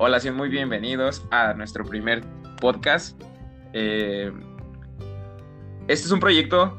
Hola, 0.00 0.20
sean 0.20 0.36
muy 0.36 0.48
bienvenidos 0.48 1.26
a 1.32 1.54
nuestro 1.54 1.84
primer 1.84 2.22
podcast. 2.60 3.20
Eh, 3.72 4.32
este 5.88 6.06
es 6.06 6.12
un 6.12 6.20
proyecto 6.20 6.76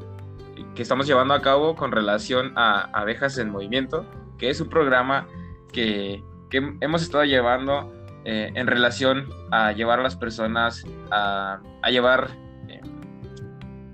que 0.74 0.80
estamos 0.80 1.06
llevando 1.06 1.34
a 1.34 1.42
cabo 1.42 1.76
con 1.76 1.92
relación 1.92 2.54
a 2.56 2.88
Abejas 2.98 3.36
en 3.36 3.50
Movimiento, 3.50 4.06
que 4.38 4.48
es 4.48 4.58
un 4.62 4.70
programa 4.70 5.28
que, 5.70 6.24
hemos 6.50 7.02
estado 7.02 7.24
llevando 7.24 7.92
eh, 8.24 8.52
en 8.54 8.66
relación 8.66 9.28
a 9.50 9.72
llevar 9.72 10.00
a 10.00 10.02
las 10.02 10.16
personas 10.16 10.86
a, 11.10 11.60
llevar 11.90 12.30
eh, 12.68 12.80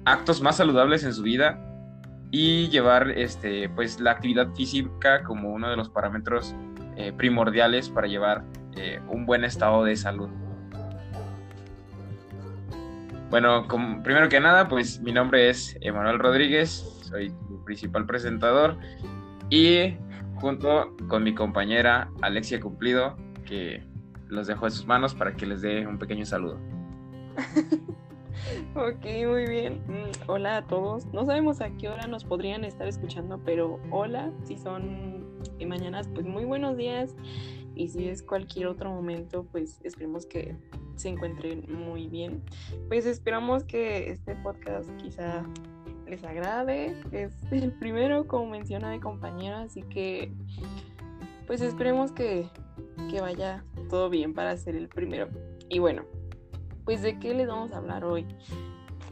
actos 0.05 0.41
más 0.41 0.59
saludables 0.59 1.03
en 1.03 1.13
su 1.13 1.25
vida 1.25 1.61
y 2.31 2.69
llevar 2.69 3.11
este, 3.11 3.69
pues, 3.71 3.99
la 3.99 4.13
actividad 4.13 4.55
física 4.55 5.25
como 5.25 5.53
uno 5.53 5.69
de 5.69 5.75
los 5.75 5.89
parámetros 5.89 6.55
primordiales 7.17 7.91
para 7.91 8.07
llevar 8.07 8.45
eh, 8.77 9.01
un 9.09 9.25
buen 9.25 9.45
estado 9.45 9.85
de 9.85 9.97
salud. 9.97 10.29
Bueno, 13.31 13.67
primero 14.05 14.29
que 14.29 14.39
nada, 14.39 14.69
pues 14.69 15.01
mi 15.01 15.13
nombre 15.13 15.49
es 15.49 15.77
Emanuel 15.81 16.19
Rodríguez, 16.19 16.71
soy 17.03 17.27
el 17.27 17.65
principal 17.65 18.07
presentador 18.07 18.77
y 19.49 19.97
junto 20.37 20.95
con 21.09 21.25
mi 21.25 21.35
compañera 21.35 22.11
Alexia 22.21 22.61
Cumplido, 22.61 23.17
que 23.47 23.83
los 24.29 24.47
dejo 24.47 24.67
en 24.67 24.73
sus 24.73 24.87
manos 24.87 25.15
para 25.15 25.35
que 25.35 25.47
les 25.47 25.63
dé 25.63 25.87
un 25.87 25.99
pequeño 25.99 26.27
saludo. 26.27 26.59
ok, 28.75 29.05
muy 29.27 29.47
bien. 29.47 29.83
Mm, 29.87 30.31
hola 30.31 30.59
a 30.59 30.67
todos. 30.67 31.07
No 31.07 31.25
sabemos 31.25 31.61
a 31.63 31.71
qué 31.71 31.89
hora 31.89 32.07
nos 32.07 32.25
podrían 32.25 32.65
estar 32.65 32.87
escuchando, 32.87 33.41
pero 33.45 33.81
hola, 33.91 34.31
si 34.45 34.57
son 34.59 35.16
mañanas, 35.65 36.09
pues 36.13 36.27
muy 36.27 36.45
buenos 36.45 36.77
días 36.77 37.15
y 37.75 37.89
si 37.89 38.09
es 38.09 38.23
cualquier 38.23 38.67
otro 38.67 38.91
momento, 38.91 39.47
pues 39.53 39.81
esperemos 39.85 40.27
que 40.27 40.57
se 40.97 41.09
encuentren 41.09 41.67
muy 41.69 42.09
bien. 42.09 42.43
Pues 42.89 43.07
esperamos 43.07 43.65
que 43.65 44.11
este 44.11 44.35
podcast 44.37 44.91
quizá 44.97 45.45
les 46.07 46.25
agrade. 46.25 46.97
Es 47.13 47.33
el 47.53 47.73
primero, 47.73 48.27
como 48.27 48.47
menciona 48.47 48.91
mi 48.91 49.01
compañero, 49.01 49.57
así 49.57 49.83
que 49.83 50.33
pues 51.47 51.61
esperemos 51.61 52.13
que, 52.13 52.49
que 53.11 53.21
vaya 53.21 53.65
todo 53.89 54.11
bien 54.11 54.35
para 54.35 54.57
ser 54.57 54.75
el 54.75 54.89
primero. 54.89 55.29
Y 55.69 55.79
bueno, 55.79 56.05
pues 56.85 57.03
de 57.03 57.19
qué 57.19 57.35
les 57.35 57.47
vamos 57.47 57.73
a 57.73 57.79
hablar 57.79 58.05
hoy. 58.05 58.27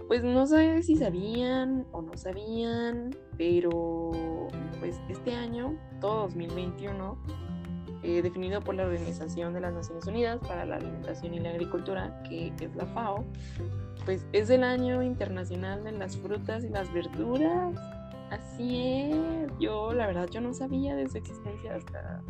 Pues 0.08 0.22
no 0.22 0.47
sé 0.47 0.83
si 0.83 0.97
sabían 0.97 1.86
o 1.92 2.02
no 2.02 2.16
sabían, 2.16 3.10
pero 3.38 4.10
pues 4.78 5.00
este 5.08 5.34
año, 5.34 5.78
todo 6.00 6.22
2021, 6.22 7.16
eh, 8.02 8.20
definido 8.20 8.60
por 8.60 8.75
la 8.75 8.84
Organización 8.84 9.55
de 9.55 9.62
las 9.62 9.72
Naciones 9.72 10.06
Unidas 10.06 10.38
para 10.47 10.66
la 10.66 10.77
Alimentación 10.77 11.32
y 11.32 11.41
la 11.41 11.50
Agricultura, 11.50 12.22
que 12.28 12.52
es 12.60 12.77
la 12.77 12.84
FAO, 12.84 13.25
pues 14.05 14.27
es 14.32 14.50
el 14.50 14.62
año 14.62 15.02
internacional 15.02 15.84
de 15.84 15.92
las 15.92 16.19
frutas 16.19 16.64
y 16.64 16.69
las 16.69 16.92
verduras. 16.92 17.75
Así 18.30 19.10
es, 19.10 19.52
yo 19.58 19.94
la 19.94 20.06
verdad 20.06 20.28
yo 20.28 20.42
no 20.42 20.52
sabía 20.52 20.94
de 20.94 21.08
su 21.08 21.16
existencia 21.16 21.77
hasta, 21.77 22.22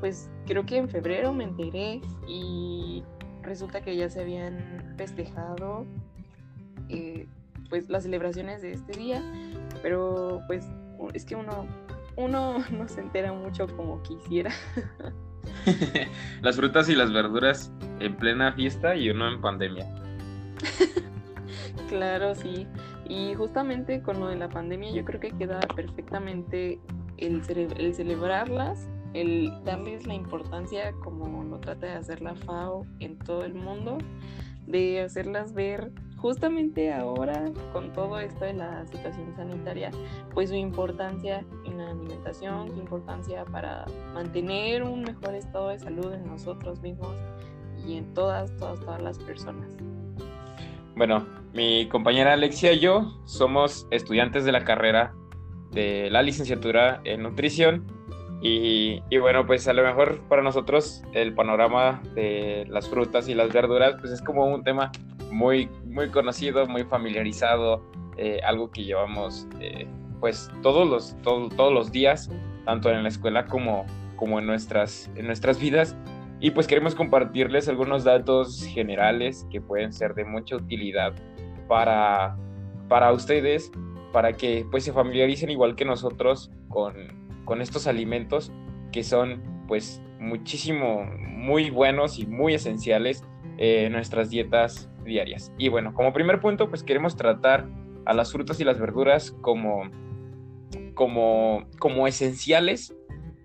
pues 0.00 0.30
creo 0.46 0.64
que 0.64 0.78
en 0.78 0.88
febrero 0.88 1.34
me 1.34 1.44
enteré 1.44 2.00
y 2.26 3.02
resulta 3.42 3.82
que 3.82 3.96
ya 3.96 4.08
se 4.08 4.22
habían 4.22 4.94
festejado 4.96 5.84
eh, 6.88 7.26
pues 7.70 7.88
las 7.88 8.02
celebraciones 8.04 8.62
de 8.62 8.72
este 8.72 8.92
día, 8.98 9.22
pero 9.82 10.42
pues 10.46 10.66
es 11.12 11.24
que 11.24 11.36
uno 11.36 11.66
uno 12.16 12.58
no 12.70 12.88
se 12.88 13.00
entera 13.00 13.32
mucho 13.32 13.66
como 13.76 14.02
quisiera. 14.02 14.50
las 16.42 16.56
frutas 16.56 16.88
y 16.88 16.94
las 16.94 17.12
verduras 17.12 17.72
en 18.00 18.16
plena 18.16 18.52
fiesta 18.52 18.96
y 18.96 19.10
uno 19.10 19.28
en 19.28 19.40
pandemia. 19.40 19.86
claro, 21.88 22.34
sí. 22.34 22.66
Y 23.08 23.34
justamente 23.34 24.02
con 24.02 24.20
lo 24.20 24.28
de 24.28 24.36
la 24.36 24.48
pandemia 24.48 24.90
yo 24.92 25.04
creo 25.04 25.20
que 25.20 25.30
queda 25.32 25.60
perfectamente 25.74 26.80
el, 27.18 27.42
el 27.76 27.94
celebrarlas, 27.94 28.88
el 29.12 29.52
darles 29.64 30.06
la 30.06 30.14
importancia 30.14 30.92
como 31.04 31.44
lo 31.44 31.58
trata 31.60 31.86
de 31.86 31.92
hacer 31.92 32.22
la 32.22 32.34
FAO 32.34 32.86
en 33.00 33.18
todo 33.18 33.44
el 33.44 33.54
mundo, 33.54 33.98
de 34.66 35.02
hacerlas 35.02 35.52
ver 35.52 35.92
justamente 36.24 36.90
ahora 36.90 37.52
con 37.70 37.92
todo 37.92 38.18
esto 38.18 38.46
de 38.46 38.54
la 38.54 38.86
situación 38.86 39.30
sanitaria, 39.36 39.90
pues 40.32 40.48
su 40.48 40.54
importancia 40.54 41.44
en 41.66 41.76
la 41.76 41.90
alimentación, 41.90 42.70
su 42.70 42.78
importancia 42.78 43.44
para 43.44 43.84
mantener 44.14 44.84
un 44.84 45.02
mejor 45.02 45.34
estado 45.34 45.68
de 45.68 45.78
salud 45.78 46.14
en 46.14 46.24
nosotros 46.24 46.80
mismos 46.80 47.14
y 47.86 47.98
en 47.98 48.14
todas, 48.14 48.56
todas, 48.56 48.80
todas 48.80 49.02
las 49.02 49.18
personas. 49.18 49.76
Bueno, 50.96 51.26
mi 51.52 51.90
compañera 51.90 52.32
Alexia 52.32 52.72
y 52.72 52.80
yo 52.80 53.20
somos 53.26 53.86
estudiantes 53.90 54.46
de 54.46 54.52
la 54.52 54.64
carrera 54.64 55.12
de 55.72 56.08
la 56.08 56.22
licenciatura 56.22 57.02
en 57.04 57.22
nutrición 57.22 57.84
y, 58.40 59.02
y, 59.10 59.18
bueno, 59.18 59.44
pues 59.46 59.68
a 59.68 59.74
lo 59.74 59.82
mejor 59.82 60.20
para 60.30 60.40
nosotros 60.40 61.02
el 61.12 61.34
panorama 61.34 62.02
de 62.14 62.64
las 62.70 62.88
frutas 62.88 63.28
y 63.28 63.34
las 63.34 63.52
verduras 63.52 63.96
pues 64.00 64.10
es 64.10 64.22
como 64.22 64.46
un 64.46 64.64
tema 64.64 64.90
muy, 65.34 65.68
muy 65.94 66.08
conocido, 66.08 66.66
muy 66.66 66.82
familiarizado, 66.84 67.82
eh, 68.16 68.40
algo 68.44 68.70
que 68.70 68.84
llevamos 68.84 69.46
eh, 69.60 69.86
pues 70.20 70.50
todos 70.60 70.88
los, 70.88 71.16
todos 71.22 71.72
los 71.72 71.92
días, 71.92 72.30
tanto 72.64 72.90
en 72.90 73.02
la 73.02 73.08
escuela 73.08 73.46
como, 73.46 73.86
como 74.16 74.40
en, 74.40 74.46
nuestras, 74.46 75.10
en 75.14 75.26
nuestras 75.26 75.58
vidas. 75.58 75.96
Y 76.40 76.50
pues 76.50 76.66
queremos 76.66 76.94
compartirles 76.94 77.68
algunos 77.68 78.04
datos 78.04 78.64
generales 78.64 79.46
que 79.50 79.60
pueden 79.60 79.92
ser 79.92 80.14
de 80.14 80.24
mucha 80.24 80.56
utilidad 80.56 81.14
para, 81.68 82.36
para 82.88 83.12
ustedes, 83.12 83.70
para 84.12 84.32
que 84.32 84.66
pues 84.70 84.84
se 84.84 84.92
familiaricen 84.92 85.48
igual 85.50 85.76
que 85.76 85.84
nosotros 85.84 86.50
con, 86.68 86.94
con 87.44 87.62
estos 87.62 87.86
alimentos 87.86 88.52
que 88.92 89.04
son 89.04 89.42
pues 89.68 90.02
muchísimo, 90.18 91.04
muy 91.04 91.70
buenos 91.70 92.18
y 92.18 92.26
muy 92.26 92.54
esenciales 92.54 93.24
en 93.58 93.92
nuestras 93.92 94.30
dietas 94.30 94.88
diarias. 95.04 95.52
Y 95.58 95.68
bueno, 95.68 95.94
como 95.94 96.12
primer 96.12 96.40
punto, 96.40 96.68
pues 96.68 96.82
queremos 96.82 97.16
tratar 97.16 97.66
a 98.04 98.14
las 98.14 98.32
frutas 98.32 98.60
y 98.60 98.64
las 98.64 98.78
verduras 98.78 99.32
como, 99.40 99.90
como, 100.94 101.64
como 101.78 102.06
esenciales 102.06 102.94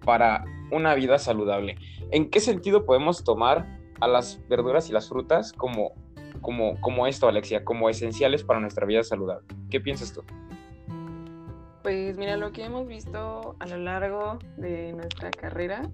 para 0.03 0.45
una 0.71 0.95
vida 0.95 1.17
saludable. 1.17 1.77
¿En 2.11 2.29
qué 2.29 2.39
sentido 2.39 2.85
podemos 2.85 3.23
tomar 3.23 3.79
a 3.99 4.07
las 4.07 4.41
verduras 4.47 4.89
y 4.89 4.93
las 4.93 5.09
frutas 5.09 5.53
como, 5.53 5.93
como, 6.41 6.79
como 6.81 7.07
esto, 7.07 7.27
Alexia, 7.27 7.63
como 7.63 7.89
esenciales 7.89 8.43
para 8.43 8.59
nuestra 8.59 8.85
vida 8.85 9.03
saludable? 9.03 9.45
¿Qué 9.69 9.79
piensas 9.79 10.13
tú? 10.13 10.23
Pues 11.83 12.17
mira, 12.17 12.35
lo 12.35 12.51
que 12.51 12.65
hemos 12.65 12.87
visto 12.87 13.55
a 13.59 13.65
lo 13.65 13.77
largo 13.77 14.39
de 14.57 14.91
nuestra 14.93 15.31
carrera 15.31 15.89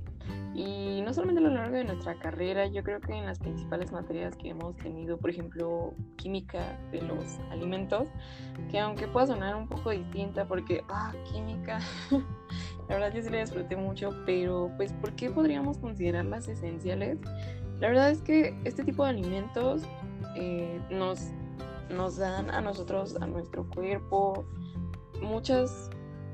y 0.56 1.02
no 1.02 1.14
solamente 1.14 1.42
a 1.44 1.50
lo 1.50 1.54
largo 1.54 1.76
de 1.76 1.84
nuestra 1.84 2.18
carrera, 2.18 2.66
yo 2.68 2.82
creo 2.82 3.02
que 3.02 3.12
en 3.12 3.26
las 3.26 3.40
principales 3.40 3.92
materias 3.92 4.38
que 4.38 4.50
hemos 4.50 4.78
tenido, 4.78 5.18
por 5.18 5.30
ejemplo, 5.30 5.94
química 6.16 6.80
de 6.94 7.02
los 7.02 7.40
alimentos, 7.52 8.08
que 8.72 8.80
aunque 8.80 9.06
pueda 9.10 9.28
sonar 9.28 9.58
un 9.58 9.68
poco 9.68 9.90
distinta 9.90 10.48
porque, 10.48 10.82
ah, 10.88 11.14
química, 11.30 11.80
la 12.88 12.96
verdad 12.96 13.14
yo 13.14 13.22
sí 13.22 13.30
la 13.30 13.40
disfruté 13.40 13.76
mucho, 13.76 14.12
pero 14.26 14.72
pues, 14.78 14.94
¿por 14.94 15.14
qué 15.18 15.30
podríamos 15.30 15.78
considerarlas 15.78 16.48
esenciales? 16.48 17.20
La 17.82 17.90
verdad 17.90 18.10
es 18.10 18.22
que 18.22 18.58
este 18.64 18.86
tipo 18.86 19.04
de 19.04 19.10
alimentos 19.10 19.84
eh, 20.38 20.80
nos, 20.90 21.32
nos 21.90 22.16
dan 22.16 22.50
a 22.50 22.62
nosotros, 22.62 23.18
a 23.20 23.28
nuestro 23.28 23.70
cuerpo, 23.72 24.46
muchas, 25.22 25.90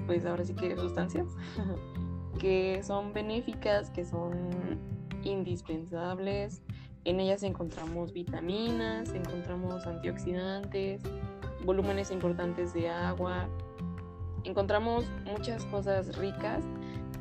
pues 0.05 0.27
ahora 0.27 0.45
sí 0.45 0.53
que 0.53 0.75
sustancias 0.75 1.25
que 2.39 2.81
son 2.83 3.13
benéficas, 3.13 3.89
que 3.89 4.05
son 4.05 4.79
indispensables. 5.23 6.61
En 7.03 7.19
ellas 7.19 7.43
encontramos 7.43 8.13
vitaminas, 8.13 9.13
encontramos 9.13 9.87
antioxidantes, 9.87 11.01
volúmenes 11.65 12.11
importantes 12.11 12.73
de 12.73 12.89
agua, 12.89 13.47
encontramos 14.43 15.05
muchas 15.25 15.65
cosas 15.65 16.17
ricas 16.17 16.63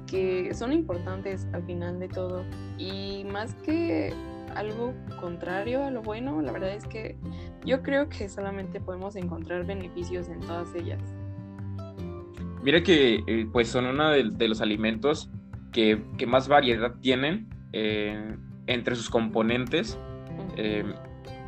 que 0.06 0.52
son 0.54 0.72
importantes 0.72 1.46
al 1.52 1.62
final 1.64 1.98
de 1.98 2.08
todo. 2.08 2.44
Y 2.78 3.24
más 3.24 3.54
que 3.54 4.12
algo 4.54 4.92
contrario 5.20 5.84
a 5.84 5.90
lo 5.90 6.02
bueno, 6.02 6.42
la 6.42 6.52
verdad 6.52 6.70
es 6.70 6.86
que 6.86 7.16
yo 7.64 7.82
creo 7.82 8.08
que 8.08 8.28
solamente 8.28 8.80
podemos 8.80 9.16
encontrar 9.16 9.64
beneficios 9.64 10.28
en 10.28 10.40
todas 10.40 10.74
ellas. 10.74 11.00
Mira 12.62 12.82
que 12.82 13.22
eh, 13.26 13.46
pues 13.52 13.68
son 13.68 13.86
uno 13.86 14.10
de, 14.10 14.48
los 14.48 14.60
alimentos 14.60 15.30
que, 15.72 16.02
más 16.26 16.48
variedad 16.48 16.94
tienen 17.00 17.48
eh, 17.72 18.36
entre 18.66 18.96
sus 18.96 19.08
componentes 19.08 19.98
eh, 20.56 20.84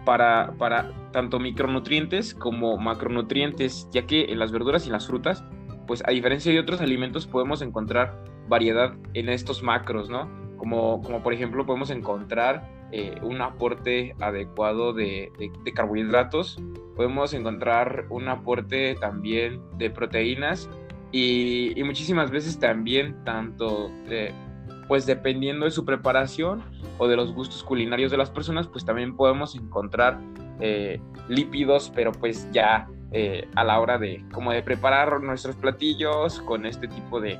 para, 0.04 0.54
para 0.58 0.90
tanto 1.12 1.38
micronutrientes 1.38 2.34
como 2.34 2.78
macronutrientes, 2.78 3.88
ya 3.92 4.06
que 4.06 4.24
en 4.24 4.38
las 4.38 4.52
verduras 4.52 4.86
y 4.86 4.90
las 4.90 5.06
frutas, 5.06 5.44
pues 5.86 6.02
a 6.06 6.10
diferencia 6.12 6.50
de 6.50 6.60
otros 6.60 6.80
alimentos 6.80 7.26
podemos 7.26 7.60
encontrar 7.60 8.24
variedad 8.48 8.94
en 9.14 9.28
estos 9.28 9.62
macros, 9.62 10.08
¿no? 10.08 10.28
como, 10.62 11.02
como 11.02 11.24
por 11.24 11.32
ejemplo 11.32 11.66
podemos 11.66 11.90
encontrar 11.90 12.70
eh, 12.92 13.16
un 13.20 13.40
aporte 13.40 14.14
adecuado 14.20 14.92
de, 14.92 15.32
carbohidratos, 15.74 16.62
podemos 16.94 17.34
encontrar 17.34 18.06
un 18.10 18.28
aporte 18.28 18.94
también 19.00 19.60
de 19.76 19.90
proteínas 19.90 20.70
y, 21.12 21.74
muchísimas 21.84 22.30
veces 22.30 22.58
también 22.58 23.22
tanto 23.24 23.90
pues 24.88 25.06
dependiendo 25.06 25.64
de 25.64 25.70
su 25.70 25.84
preparación 25.84 26.62
o 26.98 27.06
de 27.08 27.16
los 27.16 27.32
gustos 27.32 27.62
culinarios 27.62 28.10
de 28.10 28.16
las 28.16 28.30
personas, 28.30 28.66
pues 28.68 28.84
también 28.84 29.16
podemos 29.16 29.54
encontrar 29.54 30.18
eh, 30.60 31.00
lípidos, 31.28 31.90
pero 31.94 32.12
pues 32.12 32.48
ya 32.52 32.86
eh, 33.12 33.48
a 33.54 33.64
la 33.64 33.80
hora 33.80 33.98
de 33.98 34.24
como 34.32 34.52
de 34.52 34.62
preparar 34.62 35.22
nuestros 35.22 35.56
platillos 35.56 36.40
con 36.40 36.66
este 36.66 36.88
tipo 36.88 37.20
de, 37.20 37.38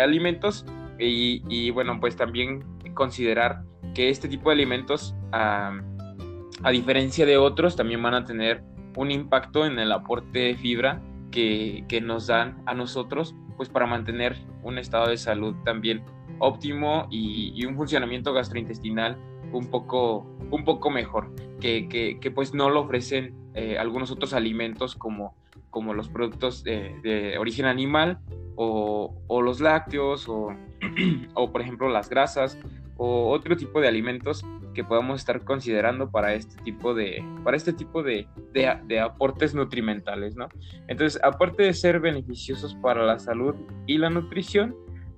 alimentos. 0.00 0.64
Y, 0.98 1.70
bueno 1.70 1.98
pues 1.98 2.14
también 2.14 2.62
considerar 2.94 3.62
que 3.94 4.08
este 4.08 4.28
tipo 4.28 4.50
de 4.50 4.54
alimentos 4.54 5.14
a 5.32 6.70
diferencia 6.70 7.26
de 7.26 7.36
otros 7.36 7.74
también 7.74 8.02
van 8.02 8.14
a 8.14 8.24
tener 8.24 8.62
un 8.96 9.10
impacto 9.10 9.66
en 9.66 9.78
el 9.78 9.90
aporte 9.90 10.38
de 10.38 10.54
fibra 10.54 11.00
que, 11.32 12.00
nos 12.00 12.28
dan 12.28 12.62
a 12.66 12.74
nosotros 12.74 13.34
pues 13.56 13.68
para 13.68 13.86
mantener 13.86 14.36
un 14.62 14.78
estado 14.78 15.08
de 15.08 15.16
salud 15.16 15.56
también 15.64 16.04
óptimo 16.38 17.08
y, 17.10 17.64
un 17.66 17.76
funcionamiento 17.76 18.32
gastrointestinal 18.32 19.16
un 19.52 19.66
poco, 19.66 20.26
un 20.50 20.64
poco 20.64 20.90
mejor, 20.90 21.34
que, 21.60 22.32
pues 22.34 22.54
no 22.54 22.70
lo 22.70 22.82
ofrecen 22.82 23.34
eh, 23.54 23.76
algunos 23.78 24.10
otros 24.10 24.32
alimentos 24.32 24.94
como, 24.94 25.34
como 25.70 25.94
los 25.94 26.08
productos 26.08 26.62
de, 26.62 27.36
origen 27.38 27.66
animal 27.66 28.20
o, 28.54 29.42
los 29.42 29.60
lácteos 29.60 30.28
o, 30.28 30.54
o, 31.34 31.50
por 31.50 31.60
ejemplo 31.60 31.88
las 31.88 32.08
grasas 32.08 32.58
o 32.96 33.30
otro 33.30 33.56
tipo 33.56 33.80
de 33.80 33.88
alimentos 33.88 34.44
que 34.72 34.84
podamos 34.84 35.20
estar 35.20 35.44
considerando 35.44 36.10
para 36.10 36.34
este 36.34 36.60
tipo 36.62 36.94
de, 36.94 37.24
para 37.44 37.56
este 37.56 37.72
tipo 37.72 38.02
de, 38.02 38.26
de, 38.52 39.00
aportes 39.00 39.54
nutrimentales, 39.54 40.36
¿no? 40.36 40.48
Entonces, 40.88 41.20
aparte 41.22 41.64
de 41.64 41.74
ser 41.74 42.00
beneficiosos 42.00 42.74
para 42.76 43.04
la 43.04 43.18
salud 43.18 43.54
y 43.86 43.98
la 43.98 44.10
nutrición, 44.10 44.74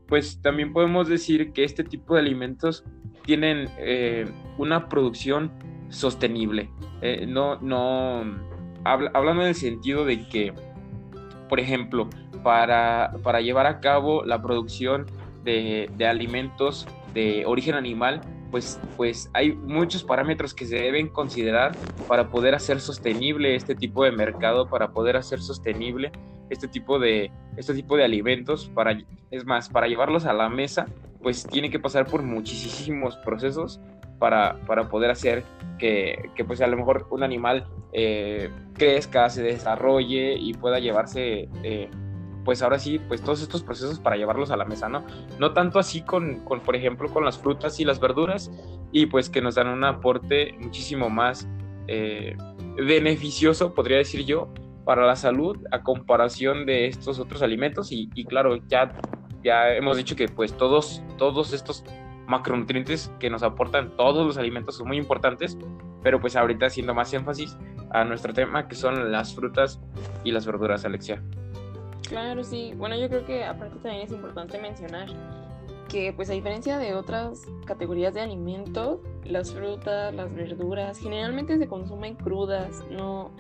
pues 0.07 0.41
también 0.43 0.73
podemos 0.73 1.09
decir 1.09 1.53
que 1.53 1.65
este 1.65 1.85
tipo 1.85 2.15
de 2.15 2.21
alimentos 2.21 2.85
tienen 3.25 3.69
eh, 3.79 4.27
una 4.59 4.89
producción 4.89 5.51
sostenible. 5.89 6.71
Eh, 7.01 7.27
no, 7.27 7.57
no, 7.61 8.25
hablando 8.85 9.43
en 9.43 9.49
el 9.49 9.55
sentido 9.55 10.05
de 10.05 10.29
que, 10.29 10.53
por 11.49 11.61
ejemplo, 11.61 12.09
para, 12.43 13.15
para 13.23 13.41
llevar 13.41 13.67
a 13.67 13.81
cabo 13.81 14.25
la 14.25 14.43
producción 14.43 15.07
de, 15.43 15.91
de 15.97 16.07
alimentos 16.07 16.87
de 17.15 17.45
origen 17.47 17.75
animal, 17.75 18.21
pues, 18.55 18.79
pues 18.97 19.29
hay 19.33 19.51
muchos 19.51 20.05
parámetros 20.05 20.55
que 20.55 20.65
se 20.65 20.77
deben 20.77 21.09
considerar 21.09 21.73
para 22.07 22.29
poder 22.29 22.55
hacer 22.55 22.79
sostenible 22.79 23.57
este 23.57 23.75
tipo 23.75 24.05
de 24.05 24.13
mercado, 24.13 24.69
para 24.69 24.93
poder 24.93 25.17
hacer 25.17 25.41
sostenible 25.41 26.13
este 26.51 26.69
tipo 26.69 27.01
de, 27.01 27.33
este 27.57 27.75
tipo 27.75 27.97
de 27.97 28.05
alimentos, 28.05 28.71
para, 28.73 28.97
es 29.33 29.45
más, 29.45 29.69
para 29.69 29.89
llevarlos 29.89 30.25
a 30.25 30.33
la 30.33 30.49
mesa, 30.49 30.87
pues 31.21 31.45
tiene 31.49 31.69
que 31.69 31.81
pasar 31.81 32.07
por 32.07 32.23
muchísimos 32.23 33.17
procesos 33.17 33.81
para, 34.21 34.61
para 34.69 34.89
poder 34.89 35.11
hacer 35.11 35.43
que, 35.77 36.31
que, 36.37 36.45
pues 36.45 36.61
a 36.61 36.69
lo 36.69 36.77
mejor 36.77 37.09
un 37.11 37.25
animal 37.25 37.67
eh, 37.93 38.51
crezca, 38.75 39.29
se 39.31 39.43
desarrolle 39.43 40.35
y 40.35 40.55
pueda 40.55 40.79
llevarse 40.79 41.49
eh, 41.65 41.91
pues 42.45 42.63
ahora 42.63 42.79
sí, 42.79 42.99
pues 42.99 43.23
todos 43.23 43.43
estos 43.43 43.63
procesos 43.63 43.99
para 43.99 44.17
llevarlos 44.17 44.51
a 44.51 44.57
la 44.57 44.65
mesa, 44.65 44.89
¿no? 44.89 45.05
No 45.39 45.53
tanto 45.53 45.79
así 45.79 46.03
con, 46.03 46.41
con, 46.45 46.61
por 46.61 46.77
ejemplo, 46.77 47.09
con 47.13 47.25
las 47.25 47.39
frutas 47.39 47.81
y 47.81 47.85
las 47.85 48.01
verduras, 48.01 48.51
y 48.93 49.07
pues 49.07 49.31
que 49.31 49.41
nos 49.41 49.55
dan 49.55 49.69
un 49.69 49.85
aporte 49.85 50.55
muchísimo 50.61 51.11
más 51.11 51.49
eh, 51.89 52.37
beneficioso, 52.77 53.75
podría 53.75 53.99
decir 53.99 54.25
yo, 54.25 54.49
para 54.85 55.07
la 55.07 55.17
salud 55.17 55.57
a 55.73 55.83
comparación 55.83 56.67
de 56.67 56.87
estos 56.87 57.19
otros 57.19 57.43
alimentos. 57.43 57.91
Y, 57.91 58.09
claro, 58.25 58.57
ya, 58.69 58.93
ya 59.43 59.75
hemos 59.75 59.97
dicho 59.97 60.15
que 60.17 60.29
pues 60.29 60.57
todos, 60.57 61.03
todos 61.19 61.53
estos 61.53 61.85
macronutrientes 62.27 63.11
que 63.19 63.31
nos 63.31 63.43
aportan 63.43 63.97
todos 63.97 64.27
los 64.27 64.39
alimentos 64.39 64.77
son 64.77 64.89
muy 64.89 64.97
importantes, 64.97 65.59
pero 66.03 66.21
pues 66.21 66.37
ahorita 66.37 66.67
haciendo 66.67 66.95
más 66.95 67.13
énfasis 67.13 67.57
a 67.91 68.05
nuestro 68.05 68.33
tema 68.33 68.67
que 68.69 68.75
son 68.75 69.13
las 69.13 69.35
frutas 69.35 69.81
y 70.23 70.33
las 70.33 70.47
verduras, 70.47 70.85
Alexia. 70.85 71.23
Claro, 72.09 72.45
sí. 72.45 72.75
Bueno, 72.77 72.97
yo 72.97 73.09
creo 73.09 73.25
que 73.25 73.45
aparte 73.45 73.77
también 73.77 74.03
es 74.03 74.13
importante 74.13 74.59
mencionar 74.59 75.09
que 75.89 76.13
pues 76.13 76.31
a 76.31 76.33
diferencia 76.33 76.79
de 76.79 76.95
otras 76.95 77.43
categorías 77.67 78.15
de 78.15 78.21
alimentos, 78.21 79.01
las 79.25 79.53
frutas, 79.53 80.15
las 80.15 80.35
verduras 80.35 80.99
generalmente 80.99 81.59
se 81.59 81.69
consumen 81.69 82.15
crudas, 82.17 82.85
no 82.91 83.31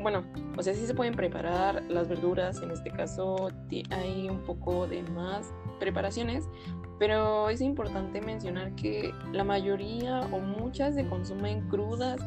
bueno, 0.00 0.24
o 0.56 0.62
sea, 0.62 0.74
sí 0.74 0.86
se 0.86 0.94
pueden 0.94 1.14
preparar 1.14 1.82
las 1.88 2.08
verduras, 2.08 2.62
en 2.62 2.70
este 2.70 2.90
caso 2.90 3.50
hay 3.90 4.28
un 4.28 4.38
poco 4.42 4.86
de 4.86 5.02
más 5.02 5.52
preparaciones, 5.80 6.48
pero 7.02 7.50
es 7.50 7.60
importante 7.60 8.20
mencionar 8.20 8.76
que 8.76 9.12
la 9.32 9.42
mayoría 9.42 10.20
o 10.30 10.38
muchas 10.38 10.94
se 10.94 11.04
consumen 11.04 11.68
crudas. 11.68 12.20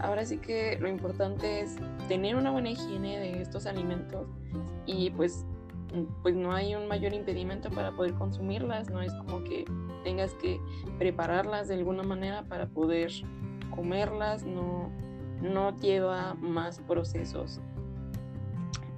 Ahora 0.00 0.24
sí 0.24 0.38
que 0.38 0.78
lo 0.80 0.88
importante 0.88 1.60
es 1.60 1.76
tener 2.08 2.34
una 2.34 2.50
buena 2.50 2.70
higiene 2.70 3.18
de 3.18 3.42
estos 3.42 3.66
alimentos 3.66 4.26
y 4.86 5.10
pues 5.10 5.44
pues 6.22 6.34
no 6.34 6.54
hay 6.54 6.74
un 6.74 6.88
mayor 6.88 7.12
impedimento 7.12 7.68
para 7.68 7.92
poder 7.92 8.14
consumirlas, 8.14 8.88
no 8.88 9.02
es 9.02 9.12
como 9.12 9.44
que 9.44 9.66
tengas 10.04 10.32
que 10.36 10.58
prepararlas 10.98 11.68
de 11.68 11.74
alguna 11.74 12.02
manera 12.02 12.44
para 12.44 12.66
poder 12.66 13.12
comerlas, 13.76 14.42
no, 14.42 14.90
no 15.42 15.78
lleva 15.80 16.32
más 16.40 16.80
procesos. 16.88 17.60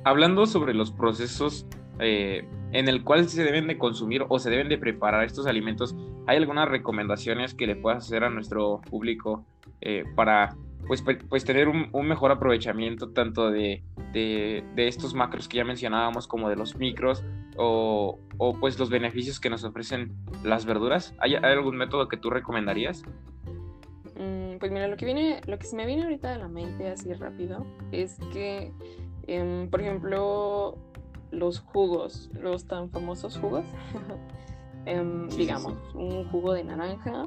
Hablando 0.04 0.46
sobre 0.46 0.72
los 0.72 0.92
procesos 0.92 1.66
eh, 1.98 2.48
en 2.72 2.88
el 2.88 3.04
cual 3.04 3.28
se 3.28 3.44
deben 3.44 3.66
de 3.66 3.78
consumir 3.78 4.24
o 4.28 4.38
se 4.38 4.50
deben 4.50 4.68
de 4.68 4.78
preparar 4.78 5.24
estos 5.24 5.46
alimentos, 5.46 5.94
¿hay 6.26 6.36
algunas 6.36 6.68
recomendaciones 6.68 7.54
que 7.54 7.66
le 7.66 7.76
puedas 7.76 8.04
hacer 8.04 8.24
a 8.24 8.30
nuestro 8.30 8.80
público 8.82 9.44
eh, 9.80 10.04
para 10.14 10.56
pues, 10.86 11.02
pues 11.28 11.44
tener 11.44 11.68
un, 11.68 11.90
mejor 12.06 12.30
aprovechamiento 12.30 13.10
tanto 13.10 13.50
de, 13.50 13.82
de, 14.12 14.62
estos 14.76 15.14
macros 15.14 15.48
que 15.48 15.58
ya 15.58 15.64
mencionábamos 15.64 16.26
como 16.26 16.48
de 16.48 16.56
los 16.56 16.76
micros 16.76 17.24
o, 17.56 18.18
o, 18.38 18.58
pues 18.58 18.78
los 18.78 18.88
beneficios 18.88 19.40
que 19.40 19.50
nos 19.50 19.64
ofrecen 19.64 20.12
las 20.44 20.64
verduras? 20.64 21.14
¿Hay, 21.18 21.34
algún 21.34 21.76
método 21.76 22.08
que 22.08 22.16
tú 22.16 22.30
recomendarías? 22.30 23.02
Mm, 24.18 24.58
pues 24.58 24.70
mira, 24.70 24.86
lo 24.88 24.96
que 24.96 25.06
viene, 25.06 25.40
lo 25.46 25.58
que 25.58 25.66
se 25.66 25.76
me 25.76 25.86
viene 25.86 26.04
ahorita 26.04 26.34
a 26.34 26.38
la 26.38 26.48
mente 26.48 26.88
así 26.88 27.12
rápido 27.12 27.66
es 27.90 28.18
que, 28.32 28.72
em, 29.26 29.68
por 29.68 29.80
ejemplo, 29.80 30.78
los 31.30 31.60
jugos, 31.60 32.30
los 32.32 32.66
tan 32.66 32.90
famosos 32.90 33.38
jugos, 33.38 33.64
em, 34.86 35.28
digamos, 35.28 35.74
un 35.94 36.28
jugo 36.30 36.52
de 36.52 36.64
naranja 36.64 37.26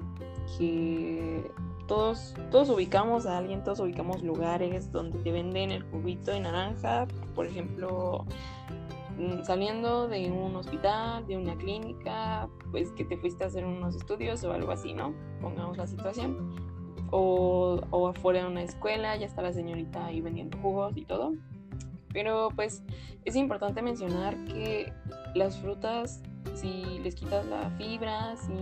que 0.57 1.49
todos, 1.89 2.35
todos 2.51 2.69
ubicamos 2.69 3.25
a 3.25 3.39
alguien, 3.39 3.63
todos 3.63 3.79
ubicamos 3.79 4.21
lugares 4.21 4.91
donde 4.91 5.17
te 5.19 5.31
venden 5.31 5.71
el 5.71 5.83
juguito 5.83 6.31
de 6.31 6.39
naranja, 6.39 7.07
por 7.33 7.47
ejemplo, 7.47 8.25
mm, 9.17 9.43
saliendo 9.43 10.07
de 10.07 10.31
un 10.31 10.55
hospital, 10.55 11.25
de 11.25 11.35
una 11.35 11.55
clínica, 11.57 12.47
pues 12.71 12.91
que 12.91 13.05
te 13.05 13.17
fuiste 13.17 13.43
a 13.43 13.47
hacer 13.47 13.65
unos 13.65 13.95
estudios 13.95 14.43
o 14.43 14.53
algo 14.53 14.71
así, 14.71 14.93
¿no? 14.93 15.13
Pongamos 15.41 15.77
la 15.77 15.87
situación. 15.87 16.55
O, 17.11 17.81
o 17.89 18.07
afuera 18.07 18.43
de 18.43 18.47
una 18.47 18.61
escuela, 18.61 19.17
ya 19.17 19.25
está 19.25 19.41
la 19.41 19.51
señorita 19.51 20.05
ahí 20.05 20.21
vendiendo 20.21 20.59
jugos 20.59 20.95
y 20.95 21.05
todo. 21.05 21.33
Pero 22.13 22.49
pues 22.55 22.83
es 23.25 23.35
importante 23.35 23.81
mencionar 23.81 24.35
que 24.45 24.91
las 25.35 25.57
frutas, 25.57 26.21
si 26.55 26.99
les 27.03 27.15
quitas 27.15 27.45
la 27.45 27.69
fibra, 27.71 28.35
si, 28.37 28.53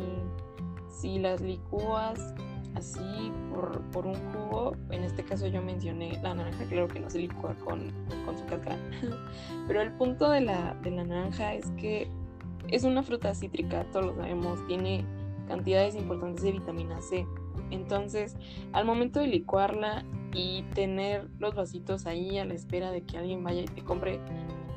si 0.89 1.19
las 1.19 1.41
licúas 1.41 2.33
así 2.75 3.31
por, 3.49 3.81
por, 3.91 4.05
un 4.05 4.15
jugo, 4.31 4.75
en 4.91 5.03
este 5.03 5.23
caso 5.23 5.47
yo 5.47 5.61
mencioné 5.61 6.19
la 6.21 6.35
naranja, 6.35 6.63
claro 6.65 6.87
que 6.87 6.99
no 6.99 7.09
se 7.09 7.19
licúa 7.19 7.55
con, 7.65 7.91
con 8.25 8.37
su 8.37 8.45
cáscara, 8.45 8.77
pero 9.67 9.81
el 9.81 9.91
punto 9.93 10.29
de 10.29 10.41
la, 10.41 10.75
de 10.83 10.91
la 10.91 11.03
naranja 11.03 11.55
es 11.55 11.71
que 11.71 12.07
es 12.69 12.83
una 12.83 13.01
fruta 13.01 13.33
cítrica, 13.33 13.85
todos 13.91 14.07
lo 14.07 14.15
sabemos, 14.15 14.65
tiene 14.67 15.05
cantidades 15.47 15.95
importantes 15.95 16.43
de 16.43 16.51
vitamina 16.51 17.01
C. 17.01 17.25
Entonces, 17.71 18.35
al 18.73 18.85
momento 18.85 19.19
de 19.19 19.27
licuarla 19.27 20.05
y 20.33 20.63
tener 20.73 21.29
los 21.39 21.55
vasitos 21.55 22.05
ahí 22.05 22.37
a 22.37 22.45
la 22.45 22.53
espera 22.53 22.91
de 22.91 23.01
que 23.01 23.17
alguien 23.17 23.43
vaya 23.43 23.61
y 23.61 23.65
te 23.65 23.83
compre, 23.83 24.19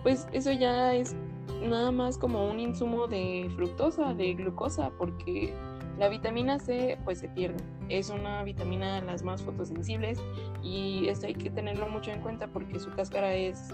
pues 0.03 0.27
eso 0.33 0.53
ya 0.53 0.95
es 0.95 1.15
nada 1.63 1.91
más 1.91 2.19
como 2.19 2.49
un 2.49 2.61
insumo 2.61 3.07
de 3.07 3.51
fructosa, 3.57 4.15
de 4.15 4.35
glucosa, 4.35 4.91
porque 4.99 5.55
la 5.99 6.09
vitamina 6.09 6.59
C 6.59 6.99
pues 7.05 7.19
se 7.19 7.29
pierde. 7.29 7.63
Es 7.89 8.11
una 8.11 8.43
vitamina 8.43 9.01
de 9.01 9.03
las 9.03 9.23
más 9.23 9.43
fotosensibles 9.43 10.19
y 10.63 11.09
esto 11.09 11.27
hay 11.27 11.35
que 11.35 11.51
tenerlo 11.51 11.89
mucho 11.89 12.11
en 12.11 12.21
cuenta 12.21 12.47
porque 12.49 12.79
su 12.79 12.91
cáscara 12.93 13.35
es 13.35 13.69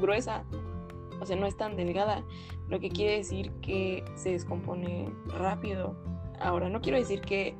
gruesa, 0.00 0.44
o 1.20 1.26
sea, 1.26 1.36
no 1.36 1.46
es 1.46 1.56
tan 1.56 1.76
delgada, 1.76 2.24
lo 2.68 2.80
que 2.80 2.88
quiere 2.88 3.18
decir 3.18 3.52
que 3.60 4.04
se 4.16 4.32
descompone 4.32 5.12
rápido 5.26 5.94
Ahora, 6.42 6.68
no 6.68 6.80
quiero 6.80 6.98
decir 6.98 7.20
que, 7.20 7.54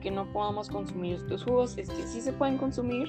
que 0.00 0.10
no 0.10 0.30
podamos 0.32 0.68
consumir 0.68 1.14
estos 1.16 1.44
jugos, 1.44 1.78
es 1.78 1.88
que 1.90 2.02
sí 2.02 2.20
se 2.20 2.32
pueden 2.32 2.58
consumir, 2.58 3.08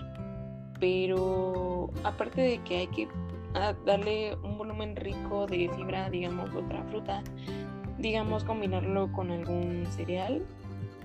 pero 0.79 1.89
aparte 2.03 2.41
de 2.41 2.57
que 2.59 2.77
hay 2.79 2.87
que 2.87 3.07
ah, 3.53 3.73
darle 3.85 4.35
un 4.43 4.57
volumen 4.57 4.95
rico 4.95 5.47
de 5.47 5.69
fibra, 5.75 6.09
digamos, 6.09 6.53
otra 6.55 6.83
fruta, 6.85 7.23
digamos, 7.97 8.43
combinarlo 8.43 9.11
con 9.11 9.31
algún 9.31 9.85
cereal, 9.91 10.43